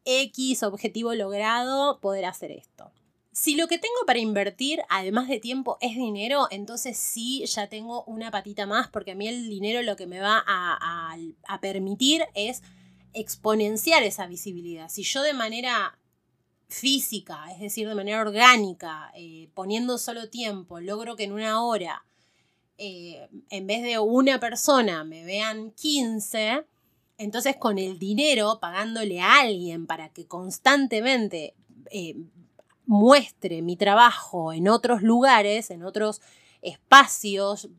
X 0.05 0.61
objetivo 0.61 1.15
logrado 1.15 1.99
poder 1.99 2.25
hacer 2.25 2.51
esto. 2.51 2.91
Si 3.31 3.55
lo 3.55 3.67
que 3.67 3.79
tengo 3.79 3.95
para 4.05 4.19
invertir, 4.19 4.83
además 4.87 5.27
de 5.27 5.39
tiempo, 5.39 5.79
es 5.81 5.95
dinero, 5.95 6.47
entonces 6.51 6.95
sí, 6.95 7.43
ya 7.47 7.67
tengo 7.67 8.03
una 8.03 8.29
patita 8.29 8.67
más, 8.67 8.87
porque 8.87 9.11
a 9.11 9.15
mí 9.15 9.27
el 9.27 9.49
dinero 9.49 9.81
lo 9.81 9.95
que 9.95 10.05
me 10.05 10.19
va 10.19 10.43
a, 10.45 11.17
a 11.47 11.59
permitir 11.59 12.23
es 12.35 12.61
exponenciar 13.13 14.03
esa 14.03 14.27
visibilidad. 14.27 14.89
Si 14.89 15.03
yo 15.03 15.21
de 15.21 15.33
manera 15.33 15.97
física, 16.69 17.51
es 17.51 17.59
decir, 17.59 17.87
de 17.87 17.95
manera 17.95 18.21
orgánica, 18.21 19.11
eh, 19.15 19.49
poniendo 19.53 19.97
solo 19.97 20.29
tiempo, 20.29 20.79
logro 20.79 21.15
que 21.15 21.23
en 21.23 21.31
una 21.31 21.63
hora, 21.63 22.05
eh, 22.77 23.27
en 23.49 23.67
vez 23.67 23.83
de 23.83 23.99
una 23.99 24.39
persona, 24.39 25.03
me 25.03 25.23
vean 25.23 25.71
15, 25.71 26.65
entonces 27.17 27.55
con 27.55 27.79
el 27.79 27.97
dinero, 27.97 28.59
pagándole 28.59 29.21
a 29.21 29.39
alguien 29.41 29.87
para 29.87 30.09
que 30.09 30.27
constantemente 30.27 31.55
eh, 31.89 32.15
muestre 32.85 33.61
mi 33.61 33.75
trabajo 33.75 34.53
en 34.53 34.67
otros 34.67 35.01
lugares, 35.01 35.71
en 35.71 35.83
otros 35.83 36.21
espacios, 36.61 37.69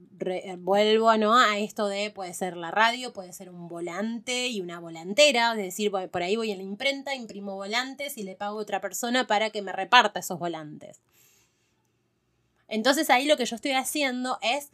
vuelvo 0.59 1.17
¿no? 1.17 1.37
a 1.37 1.59
esto 1.59 1.87
de 1.89 2.11
puede 2.11 2.35
ser 2.35 2.57
la 2.57 2.71
radio, 2.71 3.13
puede 3.13 3.33
ser 3.33 3.51
un 3.51 3.69
volante 3.69 4.49
y 4.49 4.61
una 4.61 4.81
volantera, 4.81 5.53
es 5.53 5.59
decir, 5.59 5.91
por 5.91 6.23
ahí 6.23 6.37
voy 6.37 6.53
a 6.53 6.57
la 6.57 6.63
imprenta, 6.63 7.15
imprimo 7.15 7.55
volantes 7.55 8.19
y 8.19 8.23
le 8.23 8.35
pago 8.35 8.59
a 8.59 8.63
otra 8.63 8.81
persona 8.81 9.27
para 9.27 9.51
que 9.51 9.63
me 9.63 9.73
reparta 9.73 10.21
esos 10.21 10.39
volantes. 10.39 11.01
Entonces 12.69 13.11
ahí 13.11 13.27
lo 13.27 13.37
que 13.37 13.47
yo 13.47 13.57
estoy 13.57 13.73
haciendo 13.73 14.39
es 14.43 14.71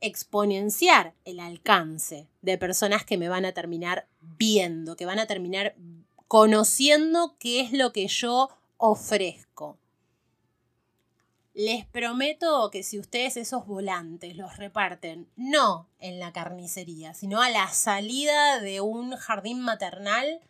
exponenciar 0.00 1.14
el 1.24 1.40
alcance 1.40 2.28
de 2.42 2.58
personas 2.58 3.04
que 3.04 3.18
me 3.18 3.28
van 3.28 3.44
a 3.44 3.52
terminar 3.52 4.06
viendo, 4.20 4.96
que 4.96 5.06
van 5.06 5.18
a 5.18 5.26
terminar 5.26 5.74
conociendo 6.28 7.36
qué 7.38 7.60
es 7.60 7.72
lo 7.72 7.92
que 7.92 8.06
yo 8.06 8.50
ofrezco. 8.76 9.78
Les 11.58 11.84
prometo 11.84 12.70
que 12.70 12.84
si 12.84 13.00
ustedes 13.00 13.36
esos 13.36 13.66
volantes 13.66 14.36
los 14.36 14.58
reparten 14.58 15.28
no 15.34 15.88
en 15.98 16.20
la 16.20 16.32
carnicería, 16.32 17.14
sino 17.14 17.42
a 17.42 17.50
la 17.50 17.66
salida 17.72 18.60
de 18.60 18.80
un 18.80 19.16
jardín 19.16 19.60
maternal, 19.60 20.40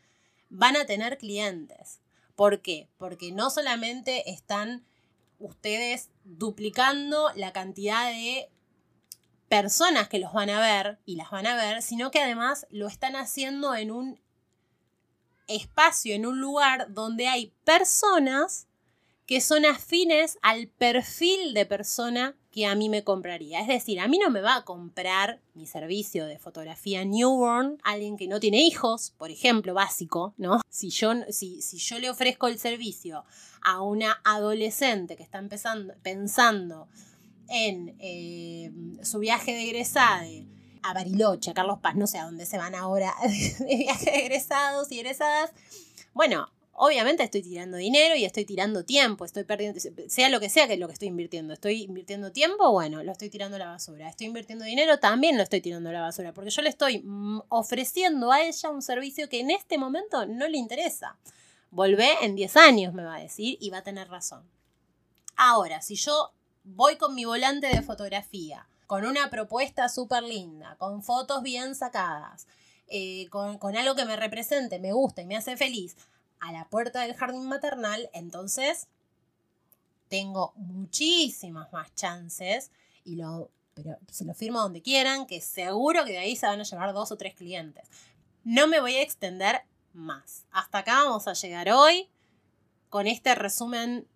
van 0.51 0.77
a 0.77 0.85
tener 0.85 1.17
clientes. 1.17 2.03
¿Por 2.37 2.61
qué? 2.61 2.91
Porque 2.99 3.33
no 3.33 3.49
solamente 3.49 4.31
están 4.31 4.85
ustedes 5.39 6.11
duplicando 6.25 7.31
la 7.35 7.55
cantidad 7.55 8.11
de 8.11 8.51
personas 9.49 10.11
que 10.11 10.19
los 10.19 10.35
van 10.35 10.51
a 10.51 10.61
ver 10.61 10.99
y 11.07 11.17
las 11.17 11.31
van 11.31 11.47
a 11.47 11.57
ver, 11.57 11.81
sino 11.81 12.11
que 12.11 12.21
además 12.21 12.67
lo 12.69 12.87
están 12.87 13.17
haciendo 13.17 13.75
en 13.75 13.93
un 13.93 14.21
espacio, 15.47 16.15
en 16.15 16.27
un 16.27 16.39
lugar 16.39 16.93
donde 16.93 17.29
hay 17.29 17.55
personas 17.65 18.68
que 19.29 19.43
son 19.43 19.67
afines 19.67 20.39
al 20.41 20.69
perfil 20.69 21.53
de 21.53 21.67
persona 21.67 22.35
que 22.51 22.65
a 22.65 22.75
mí 22.75 22.89
me 22.89 23.05
compraría. 23.05 23.61
Es 23.61 23.69
decir, 23.69 24.01
a 24.01 24.09
mí 24.09 24.19
no 24.19 24.31
me 24.31 24.41
va 24.41 24.57
a 24.57 24.65
comprar 24.65 25.43
mi 25.53 25.67
servicio 25.67 26.25
de 26.25 26.39
fotografía 26.39 27.05
newborn 27.05 27.77
alguien 27.85 28.17
que 28.17 28.27
no 28.27 28.41
tiene 28.41 28.63
hijos, 28.63 29.13
por 29.19 29.31
ejemplo, 29.31 29.75
básico, 29.75 30.33
¿no? 30.39 30.63
Si 30.71 30.89
yo, 30.89 31.13
si, 31.29 31.61
si 31.61 31.77
yo 31.77 31.99
le 31.99 32.09
ofrezco 32.09 32.49
el 32.49 32.59
servicio 32.59 33.27
a 33.61 33.83
una 33.83 34.19
adolescente 34.25 35.15
que 35.15 35.25
está 35.25 35.37
empezando, 35.37 35.93
pensando 36.03 36.89
en 37.51 37.97
eh, 37.99 38.73
su 39.03 39.19
viaje 39.19 39.53
de 39.53 39.65
egresade 39.65 40.47
a 40.83 40.95
Bariloche, 40.95 41.51
a 41.51 41.55
Carlos 41.55 41.81
Paz, 41.81 41.97
no 41.97 42.07
sé 42.07 42.17
a 42.17 42.25
dónde 42.25 42.47
se 42.47 42.57
van 42.57 42.75
ahora 42.75 43.15
de 43.59 43.77
viaje 43.77 44.11
de 44.11 44.21
egresados 44.21 44.91
y 44.91 45.01
egresadas, 45.01 45.51
bueno, 46.15 46.49
Obviamente 46.81 47.25
estoy 47.25 47.43
tirando 47.43 47.77
dinero 47.77 48.15
y 48.15 48.25
estoy 48.25 48.45
tirando 48.45 48.85
tiempo, 48.85 49.25
estoy 49.25 49.43
perdiendo, 49.43 49.81
sea 50.07 50.29
lo 50.29 50.39
que 50.39 50.49
sea 50.49 50.69
que 50.69 50.75
es 50.75 50.79
lo 50.79 50.87
que 50.87 50.93
estoy 50.93 51.09
invirtiendo. 51.09 51.53
¿Estoy 51.53 51.83
invirtiendo 51.83 52.31
tiempo? 52.31 52.71
Bueno, 52.71 53.03
lo 53.03 53.11
estoy 53.11 53.31
tirando 53.31 53.57
a 53.57 53.59
la 53.59 53.67
basura. 53.67 54.09
¿Estoy 54.09 54.29
invirtiendo 54.29 54.65
dinero? 54.65 55.01
También 55.01 55.37
lo 55.37 55.43
estoy 55.43 55.61
tirando 55.61 55.91
a 55.91 55.93
la 55.93 56.03
basura, 56.03 56.33
porque 56.33 56.51
yo 56.51 56.63
le 56.63 56.69
estoy 56.69 57.01
mm, 57.01 57.41
ofreciendo 57.49 58.31
a 58.31 58.43
ella 58.43 58.71
un 58.71 58.83
servicio 58.83 59.29
que 59.29 59.41
en 59.41 59.51
este 59.51 59.77
momento 59.77 60.25
no 60.27 60.47
le 60.47 60.57
interesa. 60.57 61.17
Volvé 61.73 62.11
en 62.23 62.37
10 62.37 62.57
años, 62.57 62.95
me 62.95 63.03
va 63.03 63.17
a 63.17 63.21
decir, 63.21 63.59
y 63.61 63.71
va 63.71 63.79
a 63.79 63.83
tener 63.83 64.09
razón. 64.09 64.49
Ahora, 65.35 65.83
si 65.83 65.97
yo 65.97 66.31
voy 66.63 66.97
con 66.97 67.13
mi 67.17 67.25
volante 67.25 67.67
de 67.67 67.83
fotografía, 67.83 68.69
con 68.87 69.05
una 69.05 69.31
propuesta 69.31 69.89
súper 69.89 70.23
linda, 70.23 70.77
con 70.79 71.03
fotos 71.03 71.43
bien 71.43 71.75
sacadas, 71.75 72.47
eh, 72.87 73.27
con, 73.31 73.59
con 73.59 73.77
algo 73.77 73.97
que 73.97 74.05
me 74.05 74.15
represente, 74.15 74.79
me 74.79 74.93
gusta 74.93 75.23
y 75.23 75.27
me 75.27 75.37
hace 75.37 75.57
feliz, 75.57 75.97
a 76.41 76.53
la 76.53 76.69
puerta 76.69 77.01
del 77.03 77.15
jardín 77.15 77.49
maternal, 77.49 78.11
entonces 78.13 78.89
tengo 80.09 80.53
muchísimas 80.57 81.73
más 81.73 81.95
chances 81.95 82.71
y 83.05 83.17
lo, 83.17 83.51
pero 83.75 83.99
se 84.11 84.25
lo 84.25 84.35
firmo 84.35 84.61
donde 84.61 84.83
quieran, 84.83 85.27
que 85.27 85.41
seguro 85.41 86.05
que 86.05 86.13
de 86.13 86.19
ahí 86.19 86.37
se 86.37 86.47
van 86.47 86.61
a 86.61 86.65
llevar 86.65 86.93
dos 86.93 87.13
o 87.13 87.17
tres 87.17 87.35
clientes. 87.35 87.89
No 88.45 88.67
me 88.67 88.81
voy 88.81 88.95
a 88.95 89.03
extender 89.03 89.63
más. 89.93 90.47
Hasta 90.51 90.79
acá 90.79 91.05
vamos 91.05 91.29
a 91.29 91.35
llegar 91.35 91.71
hoy 91.71 92.09
con 92.89 93.07
este 93.07 93.35
resumen 93.35 94.07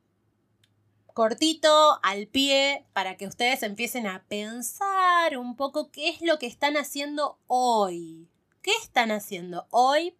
cortito 1.13 2.01
al 2.03 2.27
pie 2.27 2.87
para 2.93 3.17
que 3.17 3.27
ustedes 3.27 3.63
empiecen 3.63 4.07
a 4.07 4.25
pensar 4.29 5.37
un 5.37 5.57
poco 5.57 5.91
qué 5.91 6.09
es 6.09 6.23
lo 6.23 6.39
que 6.39 6.47
están 6.47 6.77
haciendo 6.77 7.39
hoy. 7.47 8.29
¿Qué 8.63 8.73
están 8.83 9.11
haciendo 9.11 9.67
hoy 9.71 10.17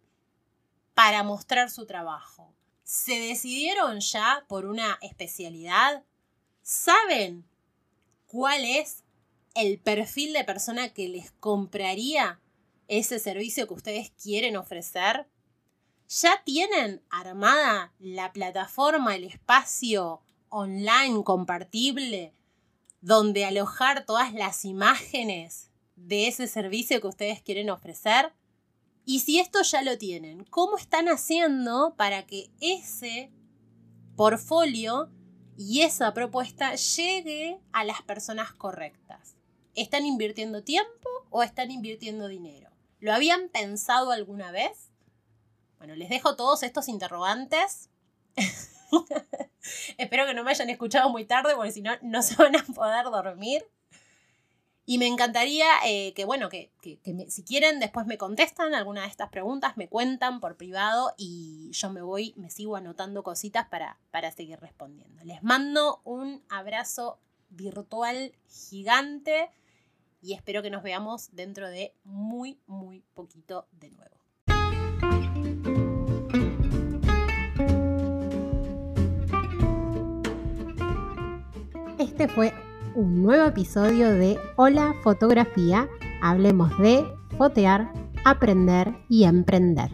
para 0.93 1.23
mostrar 1.23 1.69
su 1.69 1.85
trabajo? 1.85 2.53
¿Se 2.83 3.19
decidieron 3.19 3.99
ya 3.99 4.45
por 4.47 4.65
una 4.65 4.97
especialidad? 5.01 6.03
¿Saben 6.61 7.45
cuál 8.27 8.63
es 8.65 9.03
el 9.55 9.79
perfil 9.79 10.33
de 10.33 10.43
persona 10.43 10.93
que 10.93 11.07
les 11.07 11.31
compraría 11.31 12.39
ese 12.87 13.19
servicio 13.19 13.67
que 13.67 13.73
ustedes 13.73 14.11
quieren 14.11 14.57
ofrecer? 14.57 15.27
¿Ya 16.09 16.43
tienen 16.43 17.01
armada 17.09 17.93
la 17.99 18.33
plataforma, 18.33 19.15
el 19.15 19.23
espacio 19.23 20.21
online 20.49 21.23
compartible 21.23 22.33
donde 23.01 23.45
alojar 23.45 24.05
todas 24.05 24.33
las 24.33 24.63
imágenes 24.65 25.71
de 25.95 26.27
ese 26.27 26.47
servicio 26.47 27.01
que 27.01 27.07
ustedes 27.07 27.41
quieren 27.41 27.69
ofrecer? 27.69 28.33
Y 29.05 29.19
si 29.19 29.39
esto 29.39 29.61
ya 29.63 29.81
lo 29.81 29.97
tienen, 29.97 30.45
¿cómo 30.45 30.77
están 30.77 31.09
haciendo 31.09 31.93
para 31.97 32.25
que 32.25 32.49
ese 32.61 33.31
portfolio 34.15 35.09
y 35.57 35.81
esa 35.81 36.13
propuesta 36.13 36.75
llegue 36.75 37.59
a 37.73 37.83
las 37.83 38.01
personas 38.01 38.53
correctas? 38.53 39.35
¿Están 39.75 40.05
invirtiendo 40.05 40.63
tiempo 40.63 41.09
o 41.29 41.43
están 41.43 41.71
invirtiendo 41.71 42.27
dinero? 42.27 42.69
¿Lo 42.99 43.13
habían 43.13 43.49
pensado 43.49 44.11
alguna 44.11 44.51
vez? 44.51 44.91
Bueno, 45.77 45.95
les 45.95 46.07
dejo 46.07 46.37
todos 46.37 46.63
estos 46.63 46.87
interrogantes. 46.87 47.89
Espero 49.97 50.25
que 50.25 50.33
no 50.33 50.45
me 50.45 50.51
hayan 50.51 50.69
escuchado 50.69 51.09
muy 51.09 51.25
tarde 51.25 51.55
porque 51.55 51.71
si 51.71 51.81
no, 51.81 51.91
no 52.01 52.21
se 52.21 52.35
van 52.35 52.55
a 52.55 52.63
poder 52.63 53.05
dormir. 53.05 53.65
Y 54.85 54.97
me 54.97 55.07
encantaría 55.07 55.65
eh, 55.85 56.13
que, 56.13 56.25
bueno, 56.25 56.49
que, 56.49 56.69
si 57.29 57.43
quieren 57.43 57.79
después 57.79 58.05
me 58.05 58.17
contestan 58.17 58.75
alguna 58.75 59.03
de 59.03 59.07
estas 59.07 59.29
preguntas, 59.29 59.77
me 59.77 59.87
cuentan 59.87 60.41
por 60.41 60.57
privado 60.57 61.13
y 61.17 61.71
yo 61.71 61.89
me 61.89 62.01
voy, 62.01 62.33
me 62.35 62.49
sigo 62.49 62.75
anotando 62.75 63.23
cositas 63.23 63.67
para, 63.69 63.97
para 64.11 64.31
seguir 64.31 64.59
respondiendo. 64.59 65.23
Les 65.23 65.41
mando 65.41 66.01
un 66.03 66.43
abrazo 66.49 67.17
virtual 67.49 68.33
gigante 68.49 69.49
y 70.21 70.33
espero 70.33 70.61
que 70.61 70.69
nos 70.69 70.83
veamos 70.83 71.29
dentro 71.31 71.69
de 71.69 71.93
muy, 72.03 72.59
muy 72.67 73.03
poquito 73.13 73.67
de 73.71 73.89
nuevo. 73.91 74.13
Este 81.99 82.27
fue 82.27 82.53
un 82.95 83.23
nuevo 83.23 83.45
episodio 83.45 84.09
de 84.11 84.37
Hola 84.55 84.93
Fotografía. 85.03 85.87
Hablemos 86.21 86.77
de 86.77 87.05
fotear, 87.37 87.91
aprender 88.23 88.93
y 89.09 89.23
emprender. 89.23 89.89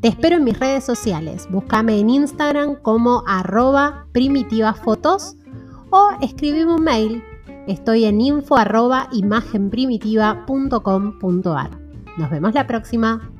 Te 0.00 0.08
espero 0.08 0.36
en 0.36 0.44
mis 0.44 0.58
redes 0.58 0.84
sociales. 0.84 1.46
Búscame 1.50 1.98
en 1.98 2.10
Instagram 2.10 2.76
como 2.76 3.22
arroba 3.26 4.06
primitivafotos 4.12 5.36
o 5.90 6.10
escribime 6.20 6.74
un 6.74 6.82
mail. 6.82 7.22
Estoy 7.66 8.04
en 8.04 8.20
info 8.20 8.56
arroba. 8.56 9.08
Nos 12.18 12.30
vemos 12.30 12.54
la 12.54 12.66
próxima. 12.66 13.30